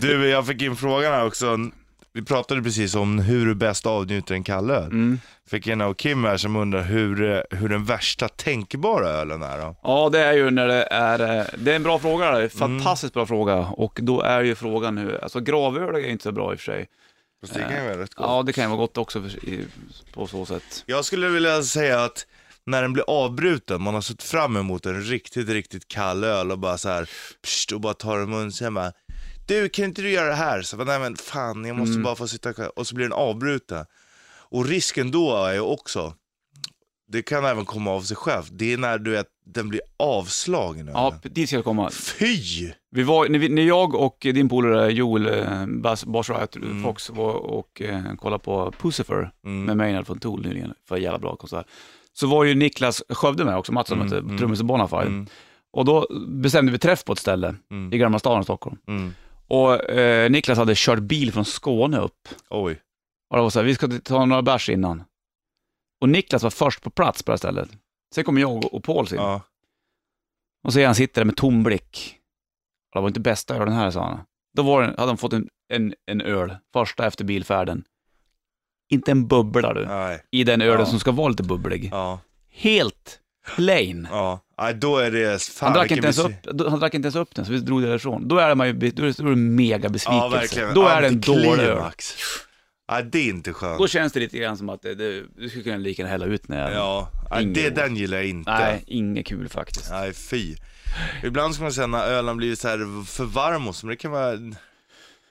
du 0.00 0.28
jag 0.28 0.46
fick 0.46 0.62
in 0.62 0.76
frågan 0.76 1.12
här 1.12 1.26
också. 1.26 1.58
Vi 2.14 2.22
pratade 2.22 2.62
precis 2.62 2.94
om 2.94 3.18
hur 3.18 3.46
du 3.46 3.54
bäst 3.54 3.86
avnjuter 3.86 4.34
en 4.34 4.44
kall 4.44 4.70
öl. 4.70 4.84
Mm. 4.84 5.20
Fick 5.50 5.66
en 5.66 5.80
av 5.80 5.94
Kim 5.94 6.24
här 6.24 6.36
som 6.36 6.56
undrar 6.56 6.82
hur, 6.82 7.22
eh, 7.30 7.40
hur 7.58 7.68
den 7.68 7.84
värsta 7.84 8.28
tänkbara 8.28 9.08
ölen 9.08 9.42
är 9.42 9.58
då? 9.58 9.76
Ja, 9.82 10.08
det 10.12 10.18
är 10.20 10.32
ju 10.32 10.50
när 10.50 10.66
det 10.68 10.82
är... 10.90 11.38
eh, 11.38 11.44
Det 11.58 11.72
är 11.72 11.76
en 11.76 11.82
bra 11.82 11.98
fråga, 11.98 12.24
det 12.24 12.30
är 12.30 12.34
en 12.34 12.38
Mm. 12.40 12.50
fantastiskt 12.80 13.14
bra 13.14 13.26
fråga. 13.26 13.56
Och 13.58 13.98
då 14.02 14.20
är 14.20 14.42
ju 14.42 14.54
frågan 14.54 14.98
hur... 14.98 15.22
Alltså 15.22 15.40
gravöl 15.40 15.94
är 15.94 16.08
inte 16.08 16.22
så 16.22 16.32
bra 16.32 16.52
i 16.52 16.54
och 16.56 16.60
för 16.60 16.64
sig. 16.72 16.88
Fast 17.40 17.54
det 17.54 17.60
kan 17.60 17.74
ju 17.76 17.82
vara 17.88 17.98
rätt 18.02 18.14
gott. 18.14 18.26
Ja, 18.28 18.42
det 18.42 18.52
kan 18.52 18.64
ju 18.64 18.68
vara 18.68 18.78
gott 18.78 18.98
också 18.98 19.22
för, 19.22 19.44
i, 19.48 19.64
på 20.14 20.26
så 20.26 20.46
sätt. 20.46 20.82
Jag 20.86 21.04
skulle 21.04 21.28
vilja 21.28 21.62
säga 21.62 22.04
att 22.04 22.26
när 22.66 22.82
den 22.82 22.92
blir 22.92 23.04
avbruten, 23.08 23.82
man 23.82 23.94
har 23.94 24.00
sett 24.00 24.22
fram 24.22 24.56
emot 24.56 24.86
en 24.86 25.02
riktigt, 25.02 25.48
riktigt 25.48 25.88
kall 25.88 26.24
öl 26.24 26.50
och 26.50 26.58
bara 26.58 26.78
så 26.78 26.88
här, 26.88 27.08
pst, 27.42 27.72
och 27.72 27.80
bara 27.80 27.94
tar 27.94 28.18
en 28.18 28.30
mun 28.30 28.52
sen 28.52 28.74
bara 28.74 28.92
Du, 29.52 29.68
kan 29.68 29.84
inte 29.84 30.02
du 30.02 30.10
göra 30.10 30.28
det 30.28 30.34
här? 30.34 30.62
Så 30.62 30.76
bara, 30.76 30.84
nej 30.84 31.00
men 31.00 31.16
fan, 31.16 31.64
jag 31.64 31.76
måste 31.76 31.92
Mm. 31.92 32.02
bara 32.02 32.14
få 32.14 32.28
sitta 32.28 32.52
kvar. 32.52 32.78
Och 32.78 32.86
så 32.86 32.94
blir 32.94 33.04
den 33.04 33.12
avbruten. 33.12 33.84
Och 34.50 34.66
risken 34.66 35.10
då 35.10 35.36
är 35.36 35.52
ju 35.52 35.60
också, 35.60 36.14
det 37.08 37.22
kan 37.22 37.44
även 37.44 37.64
komma 37.64 37.90
av 37.90 38.00
sig 38.00 38.16
själv, 38.16 38.42
det 38.50 38.72
är 38.72 38.76
när 38.78 38.98
du 38.98 39.10
vet, 39.10 39.26
den 39.46 39.68
blir 39.68 39.80
avslagen. 39.96 40.90
Ja, 40.92 41.14
dit 41.22 41.48
ska 41.48 41.56
jag 41.56 41.64
komma. 41.64 41.90
Fy! 41.90 42.70
Vi 42.90 43.02
var, 43.02 43.28
när, 43.28 43.38
vi, 43.38 43.48
när 43.48 43.62
jag 43.62 43.94
och 43.94 44.16
din 44.20 44.48
polare 44.48 44.92
Joel 44.92 45.26
eh, 45.26 45.66
Bas, 45.66 46.04
Boss 46.04 46.30
Riot 46.30 46.56
Mm. 46.56 46.82
Fox 46.82 47.10
var 47.10 47.32
och 47.34 47.82
eh, 47.82 48.14
kollade 48.14 48.42
på 48.44 48.72
Pussifer 48.78 49.30
Mm. 49.44 49.64
med 49.64 49.76
Maynard 49.76 50.06
från 50.06 50.18
Tool 50.18 50.42
nyligen, 50.42 50.74
för 50.88 50.96
jävla 50.96 51.18
bra 51.18 51.36
konsert. 51.36 51.66
Så 52.12 52.26
var 52.26 52.44
ju 52.44 52.54
Niklas 52.54 53.02
Skövde 53.08 53.44
med 53.44 53.56
också, 53.56 53.72
Mattsson, 53.72 54.00
Mm, 54.00 54.12
mm, 54.12 54.24
mm. 54.24 54.38
trummis 54.38 54.60
i 54.60 54.64
Bonafide. 54.64 55.02
Mm, 55.06 55.26
Och 55.72 55.84
då 55.84 56.06
bestämde 56.28 56.72
vi 56.72 56.78
träff 56.78 57.04
på 57.04 57.12
ett 57.12 57.18
ställe 57.18 57.54
mm, 57.70 57.92
i 57.92 57.98
Gamla 57.98 58.18
stan 58.18 58.40
i 58.40 58.44
Stockholm. 58.44 58.76
Och 59.52 59.90
eh, 59.90 60.30
Niklas 60.30 60.58
hade 60.58 60.72
kört 60.76 60.98
bil 60.98 61.32
från 61.32 61.44
Skåne 61.44 61.98
upp. 61.98 62.28
Oj. 62.50 62.80
Och 63.30 63.36
det 63.36 63.42
var 63.42 63.50
så 63.50 63.58
här, 63.58 63.66
vi 63.66 63.74
ska 63.74 63.88
ta 64.04 64.24
några 64.24 64.42
bärs 64.42 64.68
innan. 64.68 65.04
Och 66.00 66.08
Niklas 66.08 66.42
var 66.42 66.50
först 66.50 66.82
på 66.82 66.90
plats 66.90 67.22
på 67.22 67.30
det 67.30 67.32
här 67.32 67.36
stället. 67.38 67.70
Sen 68.14 68.24
kom 68.24 68.38
jag 68.38 68.56
och- 68.56 68.74
och 68.74 68.84
Paul 68.84 69.06
in. 69.10 69.14
Ja. 69.16 69.40
Och 70.64 70.72
så 70.72 70.78
är 70.78 70.86
han 70.86 70.94
sitter 70.94 71.20
där 71.20 71.26
med 71.26 71.36
tom 71.36 71.62
blick. 71.62 72.18
Och 72.94 72.98
det 72.98 73.00
var 73.00 73.08
inte 73.08 73.20
bästa 73.20 73.56
ölen 73.56 73.74
här, 73.74 73.90
sa 73.90 74.04
han. 74.04 74.20
Då 74.56 74.62
var 74.62 74.82
det, 74.82 74.88
hade 74.88 75.06
de 75.10 75.16
fått 75.16 75.32
en, 75.32 75.48
en, 75.72 75.94
en 76.06 76.20
öl, 76.20 76.56
första 76.72 77.06
efter 77.06 77.24
bilfärden. 77.24 77.84
Inte 78.90 79.10
en 79.10 79.26
bubbla 79.28 79.74
du, 79.74 79.86
Nej. 79.86 80.22
i 80.30 80.44
den 80.44 80.62
ölen 80.62 80.80
Ja. 80.80 80.86
som 80.86 81.00
ska 81.00 81.12
vara 81.12 81.28
lite 81.28 81.42
bubblig. 81.42 81.88
Ja. 81.92 82.20
Helt 82.50 83.20
plain. 83.56 84.08
Ja. 84.10 84.40
Nej, 84.62 84.74
då 84.74 84.98
är 84.98 85.10
det 85.10 85.42
fan 85.42 85.66
Han 85.66 85.78
drack, 85.78 85.90
inte 85.90 86.04
ens 86.06 86.18
upp, 86.18 86.32
han 86.70 86.80
drack 86.80 86.94
inte 86.94 87.06
ens 87.06 87.16
upp 87.16 87.34
den, 87.34 87.44
så 87.44 87.52
vi 87.52 87.58
drog 87.58 87.82
därifrån. 87.82 88.28
Då 88.28 88.38
är 88.38 88.54
man 88.54 88.66
ju, 88.66 88.72
då 88.72 88.86
är 88.86 89.06
det, 89.06 89.22
då 89.22 89.26
är 89.26 89.30
det 89.30 89.36
mega 89.36 89.88
besvikelse. 89.88 90.24
Ja, 90.24 90.28
verkligen. 90.28 90.74
Då 90.74 90.86
är 90.86 91.02
det 91.02 91.08
en 91.08 91.20
dålig 91.20 91.62
öl. 91.62 91.82
Nej, 92.90 93.04
det 93.04 93.18
är 93.18 93.28
inte 93.28 93.52
skönt. 93.52 93.78
Då 93.78 93.88
känns 93.88 94.12
det 94.12 94.20
lite 94.20 94.38
grann 94.38 94.56
som 94.56 94.68
att 94.68 94.82
det, 94.82 94.94
det, 94.94 95.22
du 95.36 95.48
skulle 95.48 95.64
kunna 95.64 95.76
lika 95.76 96.02
gärna 96.02 96.10
hälla 96.10 96.26
ut 96.26 96.48
den 96.48 96.56
här. 96.56 96.72
Ja, 96.72 97.10
nej, 97.30 97.44
det, 97.46 97.70
den 97.70 97.96
gillar 97.96 98.16
jag 98.16 98.26
inte. 98.26 98.50
Nej, 98.50 98.84
inget 98.86 99.26
kul 99.26 99.48
faktiskt. 99.48 99.90
Nej, 99.90 100.12
fy. 100.12 100.54
Ibland 101.22 101.54
ska 101.54 101.62
man 101.62 101.72
säga 101.72 101.86
när 101.86 102.06
ölen 102.06 102.36
blir 102.36 102.54
så 102.54 102.68
här 102.68 103.04
för 103.04 103.24
varm 103.24 103.68
och 103.68 103.76
så, 103.76 103.86
men 103.86 103.90
det 103.90 103.96
kan 103.96 104.10
vara 104.10 104.32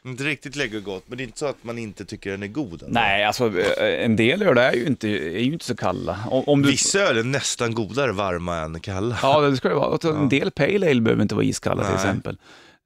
inte 0.05 0.23
riktigt 0.23 0.55
lägga 0.55 0.79
gott, 0.79 1.03
men 1.07 1.17
det 1.17 1.23
är 1.23 1.25
inte 1.25 1.39
så 1.39 1.45
att 1.45 1.63
man 1.63 1.77
inte 1.77 2.05
tycker 2.05 2.31
den 2.31 2.43
är 2.43 2.47
god. 2.47 2.71
Alltså. 2.73 2.87
Nej, 2.89 3.23
alltså 3.25 3.59
eh, 3.59 4.05
en 4.05 4.15
del 4.15 4.41
öl 4.41 4.57
är 4.57 4.73
ju 4.73 4.85
inte, 4.85 5.07
är 5.09 5.39
ju 5.43 5.53
inte 5.53 5.65
så 5.65 5.75
kalla. 5.75 6.19
Om, 6.31 6.43
om 6.47 6.61
du, 6.61 6.69
Vissa 6.71 6.99
öl 6.99 7.17
är 7.17 7.23
nästan 7.23 7.73
godare 7.73 8.11
varma 8.11 8.57
än 8.57 8.79
kalla. 8.79 9.17
Ja, 9.21 9.41
det 9.41 9.57
ska 9.57 9.69
det 9.69 9.75
vara. 9.75 9.91
Alltså, 9.93 10.13
En 10.13 10.29
del 10.29 10.51
pale 10.51 10.89
ale 10.91 11.01
behöver 11.01 11.21
inte 11.23 11.35
vara 11.35 11.45
iskalla 11.45 11.83
till 11.83 11.93
Nej. 11.95 12.03
exempel. 12.05 12.37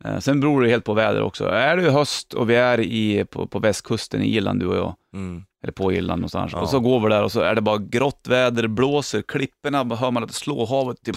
Eh, 0.05 0.19
Sen 0.19 0.39
beror 0.39 0.61
det 0.63 0.69
helt 0.69 0.83
på 0.85 0.93
väder 0.93 1.21
också. 1.21 1.45
Är 1.47 1.77
det 1.77 1.91
höst 1.91 2.33
och 2.33 2.49
vi 2.49 2.55
är 2.55 2.79
i, 2.79 3.25
på, 3.25 3.47
på 3.47 3.59
västkusten 3.59 4.21
i 4.21 4.35
Irland, 4.35 4.59
du 4.59 4.65
och 4.67 4.77
jag, 4.77 4.95
Mm. 5.13 5.43
eller 5.63 5.73
på 5.73 5.93
Irland 5.93 6.19
någonstans, 6.19 6.51
Ja. 6.53 6.59
och 6.61 6.69
så 6.69 6.79
går 6.79 6.99
vi 6.99 7.09
där 7.09 7.23
och 7.23 7.31
så 7.31 7.41
är 7.41 7.55
det 7.55 7.61
bara 7.61 7.77
grått 7.77 8.25
väder, 8.29 8.67
blåser, 8.67 9.21
klipporna 9.21 9.95
hör 9.95 10.11
man 10.11 10.23
att 10.23 10.29
det 10.29 10.35
slår 10.35 10.67
havet 10.67 10.97
typ. 11.05 11.15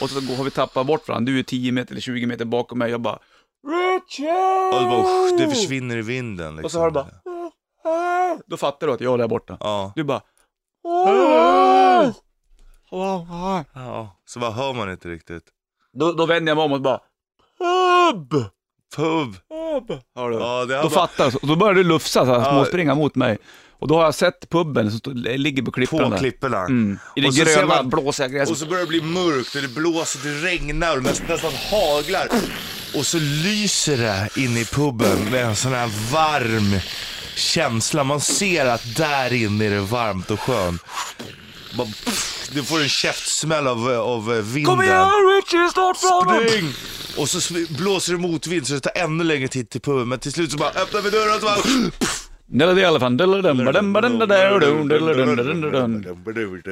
Och 0.00 0.10
så 0.10 0.20
går- 0.20 0.36
har 0.36 0.44
vi 0.44 0.50
tappat 0.50 0.86
bort 0.86 1.08
varandra. 1.08 1.32
Du 1.32 1.38
är 1.38 1.42
10 1.42 1.72
meter 1.72 1.92
eller 1.92 2.00
20 2.00 2.26
meter 2.26 2.44
bakom 2.44 2.78
mig, 2.78 2.90
jag 2.90 3.00
bara 3.00 3.18
Richard! 3.66 4.74
Och 4.74 4.80
det, 4.80 4.86
bara, 4.88 5.36
det 5.38 5.54
försvinner 5.54 5.96
i 5.96 6.02
vinden. 6.02 6.56
Liksom. 6.56 6.64
Och 6.64 6.70
så 6.70 6.78
hör 6.78 6.86
du 6.86 6.92
bara 6.92 7.06
Då 8.46 8.56
fattar 8.56 8.86
du 8.86 8.92
att 8.92 9.00
jag 9.00 9.14
är 9.14 9.18
där 9.18 9.28
borta. 9.28 9.56
Ja. 9.60 9.92
Du 9.96 10.04
bara 10.04 10.20
ja, 12.90 14.16
så 14.26 14.38
bara 14.38 14.50
hör 14.50 14.72
man 14.72 14.90
inte 14.90 15.08
riktigt. 15.08 15.44
Då, 15.92 16.12
då 16.12 16.26
vänder 16.26 16.50
jag 16.50 16.56
mig 16.56 16.64
om 16.64 16.72
och 16.72 16.80
bara 16.80 17.00
Pub! 17.58 18.30
Pub! 18.96 19.36
Pub! 19.48 19.98
Hör 20.16 20.30
du? 20.30 20.36
Ja, 20.36 20.64
det 20.64 20.74
har 20.76 20.82
Då 20.82 20.88
bara 20.88 21.06
fattar 21.06 21.24
jag. 21.24 21.34
Och 21.42 21.48
då 21.48 21.56
börjar 21.56 21.74
du 21.74 21.84
lufsa, 21.84 22.26
så 22.26 22.32
här, 22.32 22.38
Ja. 22.40 22.50
småspringa 22.52 22.94
mot 22.94 23.14
mig. 23.14 23.38
Och 23.78 23.88
då 23.88 23.96
har 23.96 24.04
jag 24.04 24.14
sett 24.14 24.48
puben 24.50 24.90
som 24.90 25.12
ligger 25.14 25.62
på 25.62 25.72
klipporna 25.72 26.10
på 26.10 26.16
klipporna. 26.16 26.58
Mm. 26.58 26.98
I 27.16 27.20
det 27.20 27.28
Och 27.28 27.34
gröna, 27.34 27.66
man- 27.66 27.88
blåsiga 27.88 28.26
Och 28.26 28.32
gräset. 28.32 28.58
så 28.58 28.66
börjar 28.66 28.82
det 28.82 28.88
bli 28.88 29.02
mörkt 29.02 29.54
och 29.54 29.62
det 29.62 29.74
blåser, 29.74 30.28
det 30.28 30.46
regnar 30.46 30.96
och 30.96 31.02
nästan, 31.02 31.26
nästan 31.28 31.52
haglar. 31.52 32.28
Och 32.94 33.06
så 33.06 33.18
lyser 33.18 33.96
det 33.96 34.28
inne 34.36 34.60
i 34.60 34.64
puben 34.64 35.30
med 35.30 35.44
en 35.44 35.56
sån 35.56 35.72
här 35.72 35.90
varm 36.12 36.80
känsla. 37.36 38.04
Man 38.04 38.20
ser 38.20 38.66
att 38.66 38.96
där 38.96 39.32
inne 39.32 39.64
är 39.64 39.70
det 39.70 39.80
varmt 39.80 40.30
och 40.30 40.40
skönt. 40.40 40.82
Bara, 41.76 41.86
pff, 41.86 42.48
du 42.52 42.64
får 42.64 42.82
en 42.82 42.88
käftsmäll 42.88 43.66
av, 43.66 43.88
av 43.88 44.26
vinden. 44.26 44.64
Kom 44.64 44.82
igen 44.82 45.08
Richie, 45.08 45.70
snart 45.72 45.96
framåt! 45.96 46.48
Spring! 46.50 46.72
Och 47.16 47.28
så 47.28 47.54
blåser 47.68 48.12
det 48.12 48.18
motvind 48.18 48.66
så 48.66 48.74
det 48.74 48.80
tar 48.80 48.92
ännu 48.94 49.24
längre 49.24 49.48
tid 49.48 49.70
till 49.70 49.80
puben. 49.80 50.08
Men 50.08 50.18
till 50.18 50.32
slut 50.32 50.50
så 50.50 50.56
bara 50.58 50.70
öppnar 50.70 51.00
vi 51.00 51.10
dörren 51.10 51.34
och 51.34 51.40
så 51.40 51.46
bara... 51.46 51.90
Nella 52.46 52.74
the 52.74 52.82
elephant. 52.82 53.20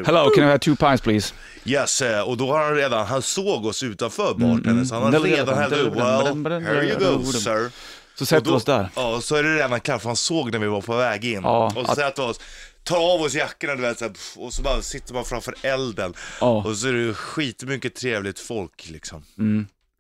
Hello, 0.07 0.31
can 0.31 0.45
I 0.45 0.47
have 0.47 0.61
two 0.61 0.77
pints 0.77 1.03
please? 1.03 1.35
Yes, 1.65 2.03
eh, 2.03 2.29
och 2.29 2.37
då 2.37 2.53
har 2.53 2.65
han 2.65 2.75
redan, 2.75 3.07
han 3.07 3.23
såg 3.23 3.67
oss 3.67 3.83
utanför 3.83 4.35
bartendern 4.35 4.73
mm. 4.73 4.87
så 4.87 4.95
han 4.95 5.15
har 5.15 5.21
redan 5.21 5.59
hällt 5.59 5.73
upp. 5.73 5.97
Well, 5.97 6.63
here 6.63 6.85
you 6.85 6.99
go 6.99 7.25
sir. 7.25 7.71
Så 8.15 8.27
sätter 8.27 8.51
vi 8.51 8.57
oss 8.57 8.65
där. 8.65 8.89
Ja, 8.97 9.21
så 9.21 9.37
är 9.37 9.43
det 9.43 9.57
redan 9.57 9.81
klart 9.81 10.03
för 10.03 10.09
han 10.09 10.17
såg 10.17 10.53
när 10.53 10.59
vi 10.59 10.67
var 10.67 10.81
på 10.81 10.97
väg 10.97 11.25
in. 11.25 11.41
Ja, 11.43 11.73
och 11.77 11.87
så 11.87 11.95
sätter 11.95 12.23
vi 12.23 12.29
oss, 12.29 12.41
tar 12.85 13.15
av 13.15 13.21
oss 13.21 13.35
jackorna 13.35 13.75
du 13.75 13.83
vet, 13.83 13.99
så 13.99 14.05
här, 14.05 14.15
och 14.37 14.53
så 14.53 14.63
bara 14.63 14.83
sitter 14.83 15.15
man 15.15 15.25
framför 15.25 15.55
elden. 15.63 16.15
Ja. 16.41 16.65
Och 16.67 16.77
så 16.77 16.89
är 16.89 16.93
det 16.93 17.15
skitmycket 17.15 17.95
trevligt 17.95 18.39
folk 18.39 18.89
liksom. 18.91 19.25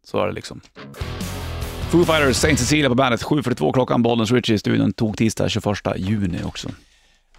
Så 0.06 0.22
är 0.22 0.26
det 0.26 0.32
liksom. 0.32 0.60
Foo 1.92 2.04
Fighters, 2.04 2.36
Saint 2.36 2.58
Cecilia 2.58 2.88
på 2.88 2.94
bandet. 2.94 3.22
7.42 3.22 3.72
klockan, 3.72 4.02
Bollnäs 4.02 4.30
Richie 4.30 4.54
i 4.54 4.58
studion. 4.58 4.92
Tog 4.92 5.16
tisdag 5.16 5.48
21 5.48 5.66
juni 5.96 6.38
också. 6.44 6.68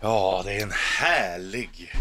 Ja, 0.01 0.41
det 0.45 0.53
är 0.53 0.63
en 0.63 0.71
härlig 0.99 1.93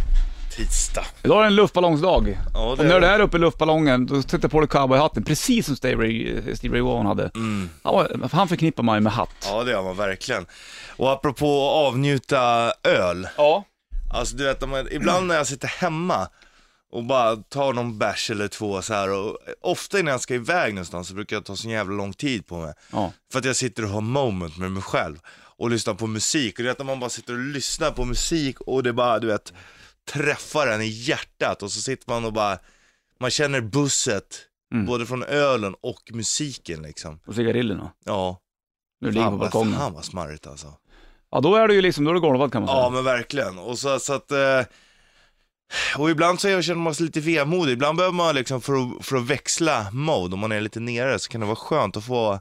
tisdag. 0.57 1.05
Idag 1.23 1.39
är 1.39 1.43
det 1.43 1.47
en 1.47 1.55
luftballongsdag. 1.55 2.39
Ja, 2.55 2.71
och 2.71 2.77
det 2.77 2.85
när 2.85 2.95
är 2.95 3.01
du 3.01 3.07
är 3.07 3.21
uppe 3.21 3.37
i 3.37 3.41
luftballongen, 3.41 4.07
då 4.07 4.23
sätter 4.23 4.49
på 4.49 4.61
dig 4.61 4.69
cowboyhatten, 4.69 5.25
precis 5.25 5.67
som 5.67 5.77
Steve 5.77 6.05
Ray, 6.05 6.43
Steve 6.57 6.75
Ray 6.75 6.83
Vaughan 6.83 7.07
hade. 7.07 7.31
Mm. 7.35 7.71
Han, 7.83 8.31
han 8.33 8.49
förknippar 8.49 8.83
man 8.83 8.97
ju 8.97 9.01
med 9.01 9.13
hatt. 9.13 9.49
Ja, 9.51 9.65
det 9.65 9.71
gör 9.71 9.83
man 9.83 9.97
verkligen. 9.97 10.47
Och 10.97 11.13
apropå 11.13 11.69
att 11.71 11.87
avnjuta 11.89 12.73
öl. 12.83 13.29
Ja. 13.37 13.65
Alltså 14.15 14.37
du 14.37 14.45
vet, 14.45 14.69
man, 14.69 14.89
ibland 14.91 15.27
när 15.27 15.35
jag 15.35 15.47
sitter 15.47 15.69
hemma 15.69 16.29
och 16.93 17.05
bara 17.05 17.37
tar 17.37 17.73
någon 17.73 17.99
bärs 17.99 18.31
eller 18.31 18.49
två 18.49 18.83
så 18.83 18.95
här 18.95 19.11
och 19.11 19.39
ofta 19.61 20.01
innan 20.01 20.13
jag 20.13 20.21
ska 20.21 20.35
iväg 20.35 20.75
någonstans 20.75 21.09
så 21.09 21.15
brukar 21.15 21.37
jag 21.37 21.45
ta 21.45 21.57
så 21.57 21.69
jävla 21.69 21.97
lång 21.97 22.13
tid 22.13 22.47
på 22.47 22.57
mig. 22.59 22.75
Ja. 22.93 23.13
För 23.33 23.39
att 23.39 23.45
jag 23.45 23.57
sitter 23.57 23.83
och 23.85 23.91
har 23.91 24.01
moment 24.01 24.59
med 24.59 24.71
mig 24.73 24.83
själv 24.83 25.19
och 25.57 25.71
lyssnar 25.71 25.95
på 25.95 26.07
musik. 26.07 26.59
Och 26.59 26.63
du 26.63 26.69
vet 26.69 26.79
när 26.79 26.85
man 26.85 27.01
bara 27.01 27.11
sitter 27.11 27.33
och 27.33 27.39
lyssnar 27.39 27.91
på 27.91 28.05
musik 28.05 28.61
och 28.61 28.83
det 28.83 28.93
bara, 28.93 29.19
du 29.19 29.27
vet, 29.27 29.53
träffar 30.13 30.67
en 30.67 30.81
i 30.83 30.87
hjärtat 30.87 31.63
och 31.63 31.73
så 31.73 31.81
sitter 31.81 32.11
man 32.11 32.25
och 32.25 32.33
bara, 32.33 32.59
man 33.21 33.31
känner 33.31 33.61
busset 33.61 34.49
Mm. 34.75 34.87
både 34.87 35.07
från 35.07 35.23
ölen 35.23 35.75
och 35.81 36.03
musiken 36.13 36.83
liksom. 36.83 37.21
Och 37.27 37.35
cigarillerna. 37.35 37.93
Ja. 38.05 38.39
Nu 39.01 39.11
ligger 39.11 39.31
på 39.31 39.37
balkongen. 39.37 39.79
Fan 39.79 39.93
vad 39.93 40.05
smarrigt 40.05 40.47
alltså. 40.47 40.75
Ja, 41.31 41.41
då 41.41 41.55
är 41.57 41.69
du 41.69 41.75
ju 41.75 41.81
liksom, 41.83 42.05
då 42.05 42.11
är 42.11 42.15
du 42.15 42.21
golvad 42.21 42.53
kan 42.53 42.63
man 42.63 42.69
säga. 42.69 42.81
Ja 42.81 42.91
men 42.91 43.05
verkligen. 43.05 43.59
Och 43.59 43.79
så, 43.79 43.99
så 43.99 44.13
att, 44.13 44.31
eh, 44.31 44.61
och 45.99 46.11
ibland 46.11 46.41
så 46.41 46.49
jag 46.49 46.65
känner 46.65 46.81
man 46.81 46.95
sig 46.95 47.07
lite 47.07 47.21
vemodig. 47.21 47.73
Ibland 47.73 47.97
behöver 47.97 48.15
man 48.17 48.35
liksom 48.35 48.61
för 48.61 48.73
att, 48.75 49.07
för 49.07 49.17
att 49.17 49.23
växla 49.27 49.87
mode, 49.93 50.35
om 50.35 50.41
man 50.41 50.53
är 50.53 50.61
lite 50.61 50.81
nere, 50.81 51.19
så 51.19 51.29
kan 51.29 51.41
det 51.41 51.47
vara 51.47 51.57
skönt 51.57 51.97
att 51.97 52.05
få, 52.05 52.41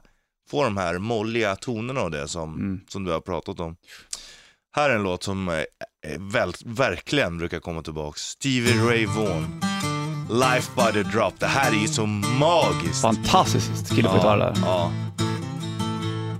få 0.50 0.64
de 0.64 0.76
här 0.76 0.98
molliga 0.98 1.56
tonerna 1.56 2.00
och 2.02 2.10
det 2.10 2.28
som, 2.28 2.54
Mm. 2.54 2.80
som 2.88 3.04
du 3.04 3.12
har 3.12 3.20
pratat 3.20 3.60
om. 3.60 3.76
Här 4.76 4.90
är 4.90 4.94
en 4.94 5.02
låt 5.02 5.22
som 5.22 5.48
eh, 5.48 5.54
eh, 5.54 5.64
väl, 6.20 6.52
verkligen 6.64 7.38
brukar 7.38 7.60
komma 7.60 7.82
tillbaks. 7.82 8.20
Stevie 8.20 8.74
Ray 8.82 9.06
Vaughan. 9.06 9.60
Life 10.30 10.70
by 10.76 10.92
the 11.02 11.02
drop. 11.10 11.34
Det 11.40 11.46
här 11.46 11.70
är 11.72 11.76
ju 11.82 11.88
så 11.88 12.06
magiskt. 12.06 13.00
Fantastiskt 13.02 13.88
kille 13.96 14.08
på 14.08 14.14
gitarr 14.16 14.38
där. 14.38 14.54
ja, 14.64 14.92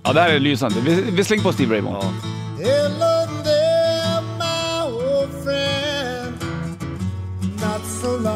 Ja, 0.05 0.13
det 0.13 0.21
här 0.21 0.31
är 0.31 0.39
lysande. 0.41 0.81
Vi, 0.81 1.03
vi 1.11 1.25
slänger 1.25 1.43
på 1.43 1.53
Steve 1.53 1.75
Ray 1.75 1.81
Vaughan. 1.81 2.15
ja. 2.61 3.12
So 8.03 8.17
long 8.17 8.32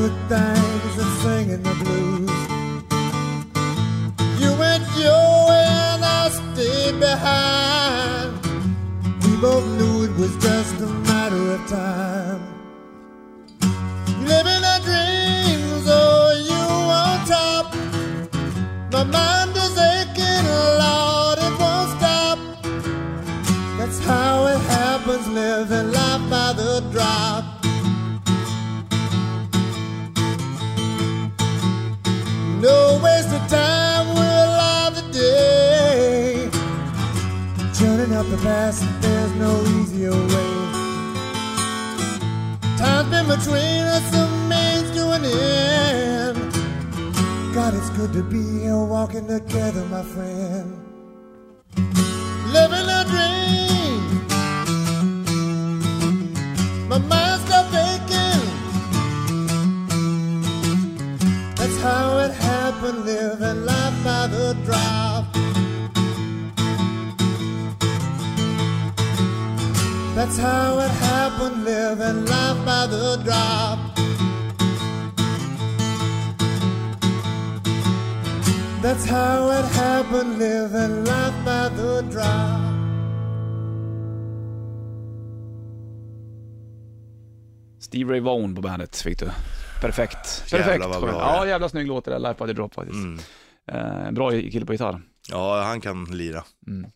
good 0.00 0.28
things 0.30 0.98
and 0.98 1.22
singing 1.22 1.62
the 1.62 1.74
blues. 1.84 2.09
Up 38.20 38.28
the 38.28 38.36
past, 38.36 38.84
there's 39.00 39.34
no 39.36 39.62
easier 39.80 40.10
way. 40.10 40.52
Time's 42.76 43.08
been 43.08 43.26
between 43.26 43.82
us, 43.96 44.10
the 44.10 44.26
means 44.46 44.90
to 44.94 45.12
an 45.12 45.24
end. 45.24 46.36
God, 47.54 47.72
it's 47.72 47.88
good 47.96 48.12
to 48.12 48.22
be 48.22 48.42
here 48.60 48.76
walking 48.76 49.26
together, 49.26 49.86
my 49.86 50.02
friend. 50.02 50.76
Living 52.52 52.88
a 52.98 53.04
dream. 53.08 54.02
My 56.90 56.98
mind 56.98 57.29
That's 70.20 70.38
how 70.38 70.78
it 70.78 70.90
happened, 70.90 71.64
living 71.64 72.26
life 72.26 72.64
by 72.66 72.86
the 72.86 73.16
drop. 73.24 73.78
That's 78.82 79.06
how 79.06 79.50
it 79.50 79.64
happened, 79.64 80.38
living 80.38 81.04
life 81.06 81.44
by 81.44 81.68
the 81.76 82.02
drop. 82.10 82.60
Steve 87.78 88.12
Ray 88.12 88.20
Vaughan 88.20 88.54
på 88.54 88.60
bandet 88.60 88.96
fick 88.96 89.18
du. 89.18 89.30
Perfekt. 89.80 90.44
Jävlar 90.52 90.66
Perfekt. 90.66 90.86
vad 90.86 91.02
bra 91.02 91.20
ja, 91.20 91.46
jävla 91.46 91.68
snygg 91.68 91.86
låt 91.86 92.04
det 92.04 92.10
där, 92.10 92.18
Life 92.18 92.44
by 92.44 92.46
the 92.46 92.52
Drop 92.52 92.74
faktiskt. 92.74 93.04
Mm. 93.04 93.18
Eh, 93.66 94.10
bra 94.10 94.30
kille 94.30 94.66
på 94.66 94.72
gitarr. 94.72 95.02
Ja, 95.28 95.62
han 95.62 95.80
kan 95.80 96.04
lira. 96.04 96.44
Mm. 96.66 96.90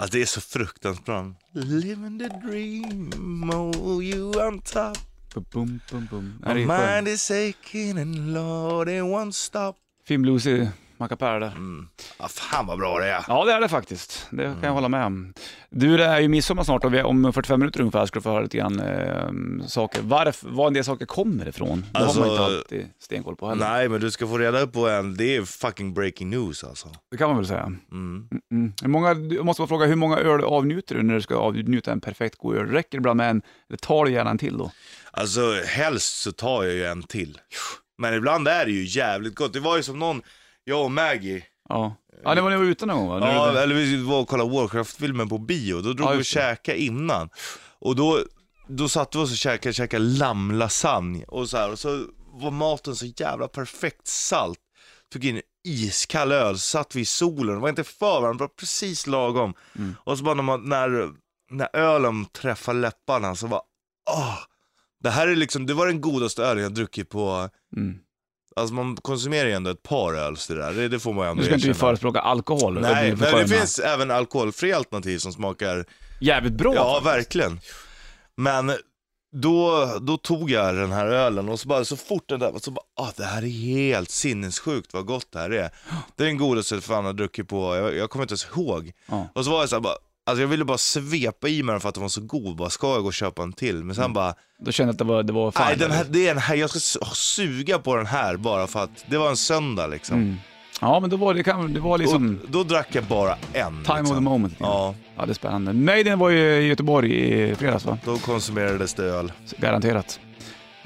Alltså 0.00 0.16
det 0.16 0.22
är 0.22 0.26
så 0.26 0.40
fruktansvärt 0.40 1.04
bra. 1.04 1.34
Living 1.52 2.18
the 2.18 2.28
dream, 2.28 3.50
oh 3.50 4.04
you 4.04 4.46
on 4.46 4.60
top. 4.60 4.98
Bum, 5.34 5.80
bum, 5.90 6.08
bum. 6.10 6.42
My 6.46 6.62
är 6.62 6.94
mind 6.94 7.08
is 7.08 7.30
aching 7.30 7.98
and 7.98 8.32
Lord 8.32 8.88
it 8.88 9.02
won't 9.02 9.32
stop. 9.32 9.76
Fin 10.06 10.22
bluesig 10.22 10.68
mackapär 10.98 11.40
där. 11.40 11.46
Mm. 11.46 11.88
Ja, 12.18 12.28
fan 12.28 12.66
vad 12.66 12.78
bra 12.78 12.98
det 12.98 13.06
är. 13.10 13.24
Ja, 13.28 13.44
det 13.44 13.52
är 13.52 13.60
det 13.60 13.68
faktiskt. 13.68 14.26
Det 14.30 14.42
kan 14.42 14.52
Mm. 14.52 14.64
jag 14.64 14.72
hålla 14.72 14.88
med 14.88 15.04
om. 15.06 15.34
Du, 15.70 15.96
det 15.96 16.04
är 16.04 16.20
ju 16.20 16.28
midsommar 16.28 16.64
snart 16.64 16.84
och 16.84 16.94
vi, 16.94 17.02
om 17.02 17.32
45 17.32 17.60
minuter 17.60 17.80
ungefär 17.80 18.06
ska 18.06 18.18
du 18.18 18.22
få 18.22 18.30
höra 18.30 18.40
lite 18.42 18.56
grann 18.58 18.80
eh, 18.80 19.66
saker. 19.66 20.00
Varför, 20.02 20.48
var 20.48 20.66
en 20.66 20.72
del 20.74 20.84
saker 20.84 21.06
kommer 21.06 21.48
ifrån. 21.48 21.84
Det 21.92 21.98
Alltså, 21.98 22.20
har 22.20 22.26
man 22.26 22.30
inte 22.34 22.44
alltid 22.44 22.86
stenkoll 23.00 23.36
på 23.36 23.48
heller. 23.48 23.68
Nej 23.70 23.88
men 23.88 24.00
du 24.00 24.10
ska 24.10 24.26
få 24.26 24.38
reda 24.38 24.66
på 24.66 24.88
en, 24.88 25.16
det 25.16 25.36
är 25.36 25.42
fucking 25.42 25.94
breaking 25.94 26.30
news 26.30 26.64
alltså. 26.64 26.88
Det 27.10 27.16
kan 27.16 27.28
man 27.28 27.36
väl 27.36 27.46
säga. 27.46 27.62
Mm. 27.62 27.78
Mm. 27.92 28.28
mm. 28.52 28.72
Hur 28.82 28.88
många, 28.88 29.08
jag 29.08 29.44
måste 29.44 29.60
bara 29.60 29.68
fråga, 29.68 29.86
hur 29.86 29.96
många 29.96 30.16
öl 30.18 30.44
avnjuter 30.44 30.94
du 30.94 31.02
när 31.02 31.14
du 31.14 31.20
ska 31.22 31.36
avnjuta 31.36 31.92
en 31.92 32.00
perfekt 32.00 32.38
god 32.38 32.56
öl? 32.56 32.66
Räcker 32.66 32.90
det 32.90 32.96
ibland 32.96 33.16
med 33.16 33.30
en, 33.30 33.42
eller 33.68 33.78
tar 33.78 34.04
du 34.04 34.10
gärna 34.12 34.30
en 34.30 34.38
till 34.38 34.58
då? 34.58 34.70
Alltså 35.10 35.40
helst 35.66 36.20
så 36.22 36.32
tar 36.32 36.64
jag 36.64 36.74
ju 36.74 36.84
en 36.84 37.02
till. 37.02 37.38
Men 37.98 38.14
ibland 38.14 38.48
är 38.48 38.64
det 38.64 38.72
ju 38.72 38.84
jävligt 38.84 39.34
gott. 39.34 39.52
Det 39.52 39.60
var 39.60 39.76
ju 39.76 39.82
som 39.82 39.98
någon, 39.98 40.22
jag 40.68 40.84
och 40.84 40.90
Maggie, 40.90 41.44
Ja. 41.68 41.96
Ja, 42.24 42.34
det 42.34 42.40
var 42.40 42.50
ni 42.50 42.56
var 42.56 42.64
ute 42.64 42.86
någon 42.86 42.96
gång 42.98 43.08
va? 43.20 43.32
Ja, 43.32 43.58
eller 43.62 43.74
vi 43.74 44.02
var 44.02 44.20
och 44.20 44.28
kollade 44.28 44.50
Warcraft-filmen 44.50 45.28
på 45.28 45.38
bio, 45.38 45.80
då 45.80 45.92
drog 45.92 46.00
Ja, 46.06 46.10
vi 46.10 46.14
och 46.16 46.18
just 46.18 46.34
det. 46.34 46.40
käkade 46.40 46.78
innan. 46.78 47.28
Och 47.78 47.96
då, 47.96 48.18
då 48.68 48.88
satt 48.88 49.14
vi 49.14 49.18
oss 49.18 49.30
och 49.30 49.36
käkade, 49.36 49.72
käkade 49.72 50.04
lammlasagne 50.04 51.24
och 51.24 51.48
så 51.48 51.56
här, 51.56 51.70
och 51.72 51.78
så 51.78 52.04
var 52.32 52.50
maten 52.50 52.96
så 52.96 53.06
jävla 53.06 53.48
perfekt 53.48 54.06
salt. 54.06 54.58
Tog 55.12 55.24
in 55.24 55.40
iskall 55.64 56.32
öl, 56.32 56.54
så 56.54 56.58
satt 56.60 56.94
vi 56.96 57.00
i 57.00 57.04
solen, 57.04 57.54
det 57.54 57.60
var 57.60 57.68
inte 57.68 57.84
för 57.84 58.20
varmt, 58.20 58.38
det 58.38 58.42
var 58.44 58.48
precis 58.48 59.06
lagom. 59.06 59.54
Mm. 59.78 59.94
Och 60.04 60.18
så 60.18 60.24
bara 60.24 60.34
när, 60.34 60.42
man, 60.42 60.68
när, 60.68 61.10
när 61.50 61.76
ölen 61.76 62.24
träffar 62.24 62.74
läpparna 62.74 63.34
så 63.34 63.46
var 63.46 63.62
åh, 64.10 64.38
det 65.02 65.10
här 65.10 65.28
är 65.28 65.36
liksom, 65.36 65.66
det 65.66 65.74
var 65.74 65.86
den 65.86 66.00
godaste 66.00 66.42
ölen 66.42 66.62
jag 66.62 66.74
druckit 66.74 67.08
på, 67.08 67.48
Mm. 67.76 67.98
Alltså 68.58 68.74
man 68.74 68.96
konsumerar 68.96 69.48
ju 69.48 69.52
ändå 69.54 69.70
ett 69.70 69.82
par 69.82 70.14
öl 70.14 70.36
så 70.36 70.54
där. 70.54 70.72
Det, 70.72 70.88
det 70.88 70.98
får 71.00 71.12
man 71.12 71.24
ju 71.24 71.30
ändå 71.30 71.40
Nu 71.40 71.46
ska 71.46 71.54
inte 71.54 71.68
vi 71.68 71.74
förespråka 71.74 72.20
alkohol. 72.20 72.80
Nej, 72.80 73.10
Det 73.10 73.16
men 73.16 73.34
det 73.34 73.48
finns 73.48 73.78
även 73.78 74.10
alkoholfria 74.10 74.76
alternativ 74.76 75.18
som 75.18 75.32
smakar 75.32 75.84
Jävligt 76.20 76.52
bra 76.52 76.74
Ja, 76.74 77.00
faktiskt. 77.02 77.06
verkligen. 77.16 77.60
Men 78.36 78.72
då, 79.32 79.88
då 80.00 80.16
tog 80.16 80.50
jag 80.50 80.74
den 80.76 80.92
här 80.92 81.06
ölen 81.06 81.48
och 81.48 81.60
så 81.60 81.68
bara 81.68 81.84
så 81.84 81.96
fort 81.96 82.28
den 82.28 82.40
där, 82.40 82.52
så 82.58 82.70
bara, 82.70 82.84
ah, 83.00 83.10
det 83.16 83.24
här 83.24 83.42
är 83.44 83.48
helt 83.48 84.10
sinnessjukt 84.10 84.94
vad 84.94 85.06
gott 85.06 85.26
det 85.32 85.38
här 85.38 85.50
är. 85.50 85.70
Det 86.16 86.22
är 86.22 86.26
den 86.26 86.38
godaste 86.38 86.80
fan 86.80 87.04
jag 87.04 87.16
druckit 87.16 87.48
på, 87.48 87.76
jag, 87.76 87.96
jag 87.96 88.10
kommer 88.10 88.22
inte 88.24 88.32
ens 88.32 88.46
ihåg. 88.56 88.92
Ja. 89.06 89.28
Och 89.34 89.44
så 89.44 89.50
var 89.50 89.60
jag 89.60 89.68
så 89.68 89.76
här, 89.76 89.80
bara, 89.80 89.96
alltså 90.28 90.40
jag 90.40 90.48
ville 90.48 90.64
bara 90.64 90.78
svepa 90.78 91.48
i 91.48 91.62
mig 91.62 91.72
den 91.72 91.80
för 91.80 91.88
att 91.88 91.94
den 91.94 92.02
var 92.02 92.08
så 92.08 92.20
god, 92.20 92.56
bara 92.56 92.70
ska 92.70 92.92
jag 92.92 93.00
gå 93.02 93.06
och 93.06 93.14
köpa 93.14 93.42
en 93.42 93.52
till? 93.52 93.84
Men 93.84 93.94
sen 93.96 94.12
bara, 94.12 94.34
Då 94.64 94.72
kände 94.72 94.88
jag 94.88 94.92
att 94.94 94.98
det 94.98 95.04
var, 95.04 95.22
det 95.22 95.32
var 95.32 95.50
fan. 95.50 95.64
nej 95.68 95.76
den 95.76 95.90
här, 95.90 96.06
det 96.10 96.28
är 96.28 96.34
här, 96.34 96.54
jag 96.54 96.70
ska 96.70 96.78
su- 96.78 97.14
suga 97.14 97.78
på 97.78 97.96
den 97.96 98.06
här 98.06 98.36
bara 98.36 98.66
för 98.66 98.84
att 98.84 99.04
det 99.10 99.18
var 99.18 99.30
en 99.30 99.36
söndag 99.36 99.86
liksom. 99.86 100.16
Mm. 100.16 100.36
Ja, 100.80 101.00
men 101.00 101.10
då 101.10 101.16
var 101.16 101.34
det, 101.34 101.42
det 101.74 101.80
var 101.80 101.98
liksom 101.98 102.40
Och 102.44 102.50
då 102.50 102.62
drack 102.64 102.88
jag 102.92 103.04
bara 103.04 103.32
en. 103.52 103.82
time 103.84 103.92
of 103.92 103.98
liksom. 103.98 104.16
the 104.16 104.20
moment. 104.22 104.54
Ja, 104.58 104.94
ja, 105.16 105.26
det 105.26 105.32
är 105.32 105.34
spännande. 105.34 105.72
Maiden 105.72 106.18
var 106.18 106.30
ju 106.30 106.38
i 106.62 106.66
Göteborg 106.66 107.12
i 107.50 107.54
fredags 107.54 107.84
va? 107.84 107.98
då 108.04 108.18
konsumerades 108.18 108.94
det 108.94 109.04
öl. 109.04 109.32
Så 109.46 109.56
Garanterat. 109.58 110.20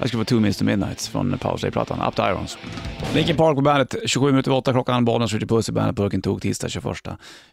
Det 0.03 0.07
ska 0.09 0.17
vara 0.17 0.25
Two 0.25 0.35
Minutes 0.35 0.57
to 0.57 0.65
Midnight 0.65 1.01
från 1.01 1.37
Power 1.37 1.71
plattan 1.71 2.01
Up 2.07 2.15
to 2.15 2.21
Irons. 2.23 2.57
Linkin 3.15 3.35
Park 3.37 3.55
på 3.55 3.61
bandet, 3.61 3.95
27 4.05 4.31
minuter 4.31 4.51
över 4.51 4.57
8 4.59 4.71
klockan, 4.71 5.05
Bollnäs 5.05 5.31
skjuter 5.31 5.47
puss 5.47 5.69
i 5.69 5.71
bandet-burken 5.71 6.21
tog 6.21 6.41
tisdag 6.41 6.69
21 6.69 6.85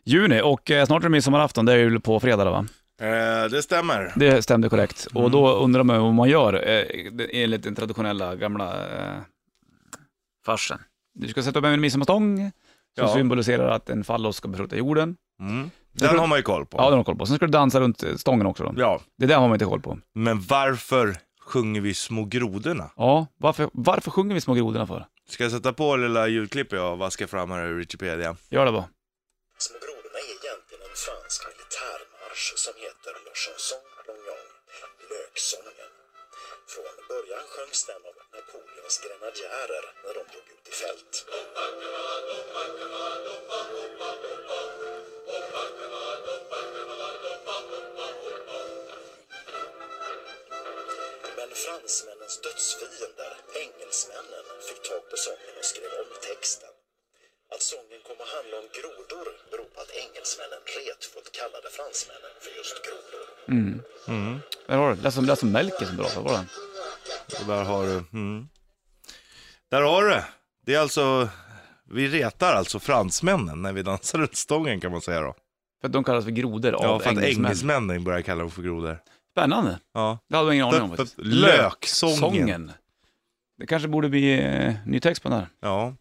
juni. 0.04 0.40
Och 0.44 0.70
eh, 0.70 0.86
snart 0.86 1.00
är 1.02 1.02
det 1.02 1.08
midsommarafton, 1.08 1.64
det 1.66 1.72
är 1.72 1.76
ju 1.76 2.00
på 2.00 2.20
fredag 2.20 2.44
då, 2.44 2.50
va? 2.50 2.66
Eh, 3.02 3.50
det 3.50 3.62
stämmer. 3.62 4.12
Det 4.16 4.42
stämde 4.42 4.68
korrekt. 4.68 5.06
Och 5.14 5.30
då 5.30 5.52
undrar 5.54 5.82
man 5.82 6.00
vad 6.02 6.14
man 6.14 6.28
gör 6.28 6.68
eh, 6.68 6.84
enligt 7.42 7.62
den 7.62 7.74
traditionella 7.74 8.36
gamla 8.36 8.66
eh, 8.74 9.16
farsen. 10.46 10.78
Du 11.14 11.28
ska 11.28 11.42
sätta 11.42 11.58
upp 11.58 11.64
en 11.64 11.80
midsommarstång 11.80 12.36
som 12.98 13.06
Ja. 13.06 13.14
symboliserar 13.14 13.68
att 13.68 13.90
en 13.90 14.04
fallos 14.04 14.36
ska 14.36 14.48
befrukta 14.48 14.76
jorden. 14.76 15.16
Mm. 15.40 15.70
Den 15.92 16.18
har 16.18 16.26
man 16.26 16.38
ju 16.38 16.42
koll 16.42 16.66
på. 16.66 16.78
Ja, 16.78 16.82
den 16.82 16.90
har 16.92 16.96
man 16.98 17.04
koll 17.04 17.16
på. 17.16 17.26
Sen 17.26 17.36
ska 17.36 17.46
du 17.46 17.52
dansa 17.52 17.80
runt 17.80 18.04
stången 18.16 18.46
också. 18.46 18.64
Då. 18.64 18.72
Ja, 18.76 19.00
Det 19.18 19.26
där 19.26 19.34
har 19.34 19.42
man 19.48 19.52
inte 19.54 19.64
koll 19.64 19.80
på. 19.80 19.98
men 20.14 20.40
varför 20.40 21.16
sjunger 21.50 21.80
vi 21.80 21.94
Små 21.94 22.24
grodorna? 22.24 22.90
Ja, 22.96 23.26
varför, 23.36 23.70
varför 23.72 24.10
sjunger 24.10 24.34
vi 24.34 24.40
Små 24.40 24.54
grodorna 24.54 24.86
för? 24.86 25.06
Ska 25.28 25.42
jag 25.44 25.52
sätta 25.52 25.72
på 25.72 25.96
lilla 25.96 26.28
ljudklippet 26.28 26.78
jag 26.78 26.96
vaskar 26.96 27.26
fram 27.26 27.50
här 27.50 27.64
ur 27.66 27.78
Wikipedia? 27.78 28.36
Gör 28.54 28.64
det 28.66 28.72
bara. 28.78 28.88
Små 29.66 29.76
grodorna 29.84 30.18
är 30.24 30.30
egentligen 30.38 30.82
en 30.90 30.96
fransk 31.06 31.40
militärmarsch 31.50 32.46
som 32.64 32.74
heter 32.84 33.12
Le 33.24 33.32
Chanson 33.42 33.84
Longnon, 34.06 34.46
Löksången. 35.12 35.90
Från 36.72 36.94
början 37.10 37.44
sjöngs 37.52 37.80
den 37.88 38.02
av 38.08 38.14
Napoleons 38.34 38.96
grenadjärer 39.04 39.84
när 40.04 40.12
de 40.18 40.22
drog 40.32 40.46
ut 40.54 40.64
i 40.72 40.74
fält. 40.80 41.14
Men 51.50 51.58
fransmännens 51.68 52.36
dödsfiender, 52.46 53.32
engelsmännen, 53.64 54.46
fick 54.68 54.80
tag 54.88 55.02
på 55.10 55.16
sången 55.26 55.54
och 55.60 55.66
skrev 55.72 55.92
om 56.02 56.10
texten. 56.30 56.72
Att 57.54 57.62
sången 57.72 58.00
kom 58.06 58.18
att 58.24 58.32
handla 58.36 58.56
om 58.62 58.68
grodor 58.78 59.26
beror 59.50 59.68
på 59.74 59.78
att 59.84 59.92
engelsmännen 60.04 60.62
retfullt 60.78 61.30
kallade 61.40 61.68
fransmännen 61.78 62.34
för 62.42 62.50
just 62.58 62.76
grodor. 62.86 63.24
Där 64.68 64.76
har 64.80 64.88
du. 64.90 64.96
Det 65.02 65.08
är 65.08 65.14
som, 65.16 65.26
det 65.26 65.32
är 65.32 65.40
som 65.44 65.52
Melker 65.58 65.86
som 65.86 65.96
bra 65.96 66.08
för 66.14 66.20
var 66.28 66.32
den. 66.38 66.48
Och 67.40 67.46
där 67.52 67.64
har 67.72 67.82
du... 67.90 67.96
Mm. 68.20 68.48
Där 69.72 69.82
har 69.82 70.02
du 70.02 70.08
det. 70.08 70.24
Det 70.66 70.74
är 70.74 70.80
alltså... 70.86 71.28
Vi 71.96 72.08
retar 72.08 72.52
alltså 72.54 72.80
fransmännen 72.80 73.62
när 73.62 73.72
vi 73.72 73.82
dansar 73.82 74.18
runt 74.18 74.36
stången 74.36 74.80
kan 74.80 74.92
man 74.92 75.00
säga 75.00 75.20
då. 75.20 75.34
För 75.80 75.88
att 75.88 75.92
de 75.92 76.04
kallas 76.04 76.24
för 76.24 76.30
grodor 76.30 76.72
av 76.72 76.82
Ja, 76.84 76.98
för 76.98 77.10
att 77.10 77.16
engelsmän. 77.16 77.44
engelsmännen 77.44 78.04
börjar 78.04 78.22
kalla 78.22 78.40
dem 78.40 78.50
för 78.50 78.62
grodor. 78.62 78.98
Spännande. 79.32 79.78
Ja. 79.94 80.18
Det 80.28 80.36
hade 80.36 80.48
jag 80.48 80.54
ingen 80.54 80.66
aning 80.66 80.82
om 80.82 80.88
faktiskt. 80.90 81.14
Löksången. 81.18 82.16
Sången. 82.16 82.72
Det 83.58 83.66
kanske 83.66 83.88
borde 83.88 84.08
bli 84.08 84.40
eh, 84.40 84.74
ny 84.86 85.00
text 85.00 85.22
på 85.22 85.28
den 85.28 85.38
här. 85.38 85.48
Ja. 85.60 85.94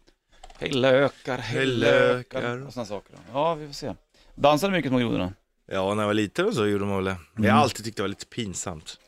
Hej 0.58 0.70
lökar, 0.70 1.38
hej 1.38 1.58
Hej 1.58 1.66
lökar. 1.66 2.40
lökar. 2.42 2.66
Och 2.66 2.72
sådana 2.72 2.86
saker. 2.86 3.16
Ja, 3.32 3.54
vi 3.54 3.66
får 3.66 3.74
se. 3.74 3.94
Dansade 4.34 4.72
mycket 4.72 4.90
Små 4.90 4.98
grodorna? 4.98 5.32
ja, 5.72 5.94
när 5.94 6.02
jag 6.02 6.06
var 6.06 6.14
liten 6.14 6.54
så 6.54 6.66
gjorde 6.66 6.84
man 6.84 6.96
väl 6.96 7.04
det. 7.04 7.16
Men 7.34 7.44
jag 7.44 7.54
har 7.54 7.60
alltid 7.62 7.84
tyckt 7.84 7.96
det 7.96 8.02
var 8.02 8.08
lite 8.08 8.26
pinsamt. 8.26 9.00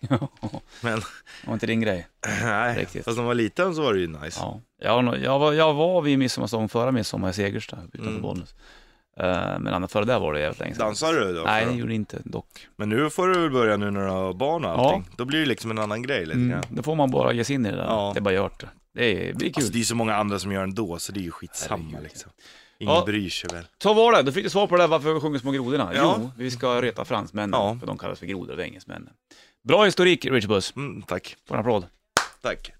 Men 0.80 0.98
Det 1.00 1.46
var 1.46 1.54
inte 1.54 1.66
din 1.66 1.80
grej. 1.80 2.06
nej, 2.42 2.78
Riktigt. 2.78 3.04
fast 3.04 3.16
när 3.16 3.22
man 3.22 3.26
var 3.28 3.34
liten 3.34 3.74
så 3.74 3.82
var 3.82 3.94
det 3.94 4.00
ju 4.00 4.06
nice. 4.06 4.40
Ja. 4.40 4.60
Jag, 4.82 4.90
har 4.92 5.02
nog- 5.02 5.18
jag, 5.18 5.38
var, 5.38 5.52
jag 5.52 5.74
var 5.74 6.02
vid 6.02 6.18
midsommarstång 6.18 6.68
förra 6.68 6.92
midsommar 6.92 7.30
i 7.30 7.32
Segersta 7.32 7.78
utanför 7.92 8.10
Mm. 8.10 8.22
Bollnäs. 8.22 8.54
Uh, 9.20 9.58
men 9.58 9.68
annars 9.68 9.90
före 9.90 10.04
det 10.04 10.18
var 10.18 10.32
det 10.34 10.40
jävligt 10.40 10.60
länge 10.60 10.74
sedan. 10.74 10.86
Dansar 10.86 11.12
du 11.12 11.32
då? 11.34 11.42
Nej, 11.44 11.66
det 11.66 11.72
gjorde 11.72 11.94
inte 11.94 12.18
dock. 12.24 12.66
Men 12.76 12.88
nu 12.88 13.10
får 13.10 13.28
du 13.28 13.40
väl 13.40 13.50
börja 13.50 13.76
nu 13.76 13.90
när 13.90 14.00
du 14.00 14.06
har 14.10 14.32
barn 14.32 14.64
och 14.64 14.70
allting. 14.70 15.04
Då 15.16 15.24
blir 15.24 15.40
det 15.40 15.46
liksom 15.46 15.70
en 15.70 15.78
annan 15.78 16.02
grej 16.02 16.20
lite 16.26 16.32
Mm. 16.38 16.50
grann. 16.50 16.62
Då 16.68 16.82
får 16.82 16.94
man 16.94 17.10
bara 17.10 17.32
ge 17.32 17.44
sig 17.44 17.54
in 17.54 17.66
i 17.66 17.70
det 17.70 17.76
där. 17.76 17.84
Ja. 17.84 18.10
Det 18.14 18.18
är 18.18 18.22
bara 18.22 18.34
gjort 18.34 18.60
det. 18.60 18.68
Det 18.94 19.28
är, 19.28 19.34
blir 19.34 19.48
kul. 19.48 19.52
Alltså 19.56 19.72
det 19.72 19.80
är 19.80 19.84
så 19.84 19.94
många 19.94 20.14
andra 20.16 20.38
som 20.38 20.52
gör 20.52 20.62
ändå, 20.62 20.98
så 20.98 21.12
det 21.12 21.20
är 21.20 21.22
ju 21.22 21.30
skitsamma 21.30 21.84
Herregud. 21.84 22.02
liksom. 22.02 22.30
Ingen 22.78 22.94
Ja. 22.94 23.02
bryr 23.06 23.28
sig 23.28 23.50
väl. 23.54 23.64
Så 23.82 23.94
var 23.94 24.12
det, 24.12 24.22
då 24.22 24.32
fick 24.32 24.44
du 24.44 24.50
svar 24.50 24.66
på 24.66 24.76
det 24.76 24.82
där 24.82 24.88
varför 24.88 25.14
vi 25.14 25.20
sjunger 25.20 25.38
Små 25.38 25.50
grodorna. 25.50 25.90
Ja. 25.94 26.16
Jo, 26.20 26.30
vi 26.36 26.50
ska 26.50 26.82
reta 26.82 27.04
fransmännen, 27.04 27.60
Ja. 27.60 27.76
för 27.80 27.86
de 27.86 27.98
kallas 27.98 28.18
för 28.18 28.26
grodor 28.26 28.52
av 28.52 28.60
engelsmännen. 28.60 29.10
Bra 29.68 29.84
historik, 29.84 30.24
Richard 30.26 30.48
Buss. 30.48 30.72
Mm, 30.76 31.02
tack. 31.02 31.36
Får 31.48 31.54
en 31.54 31.60
applåd. 31.60 31.84
Tack. 32.42 32.72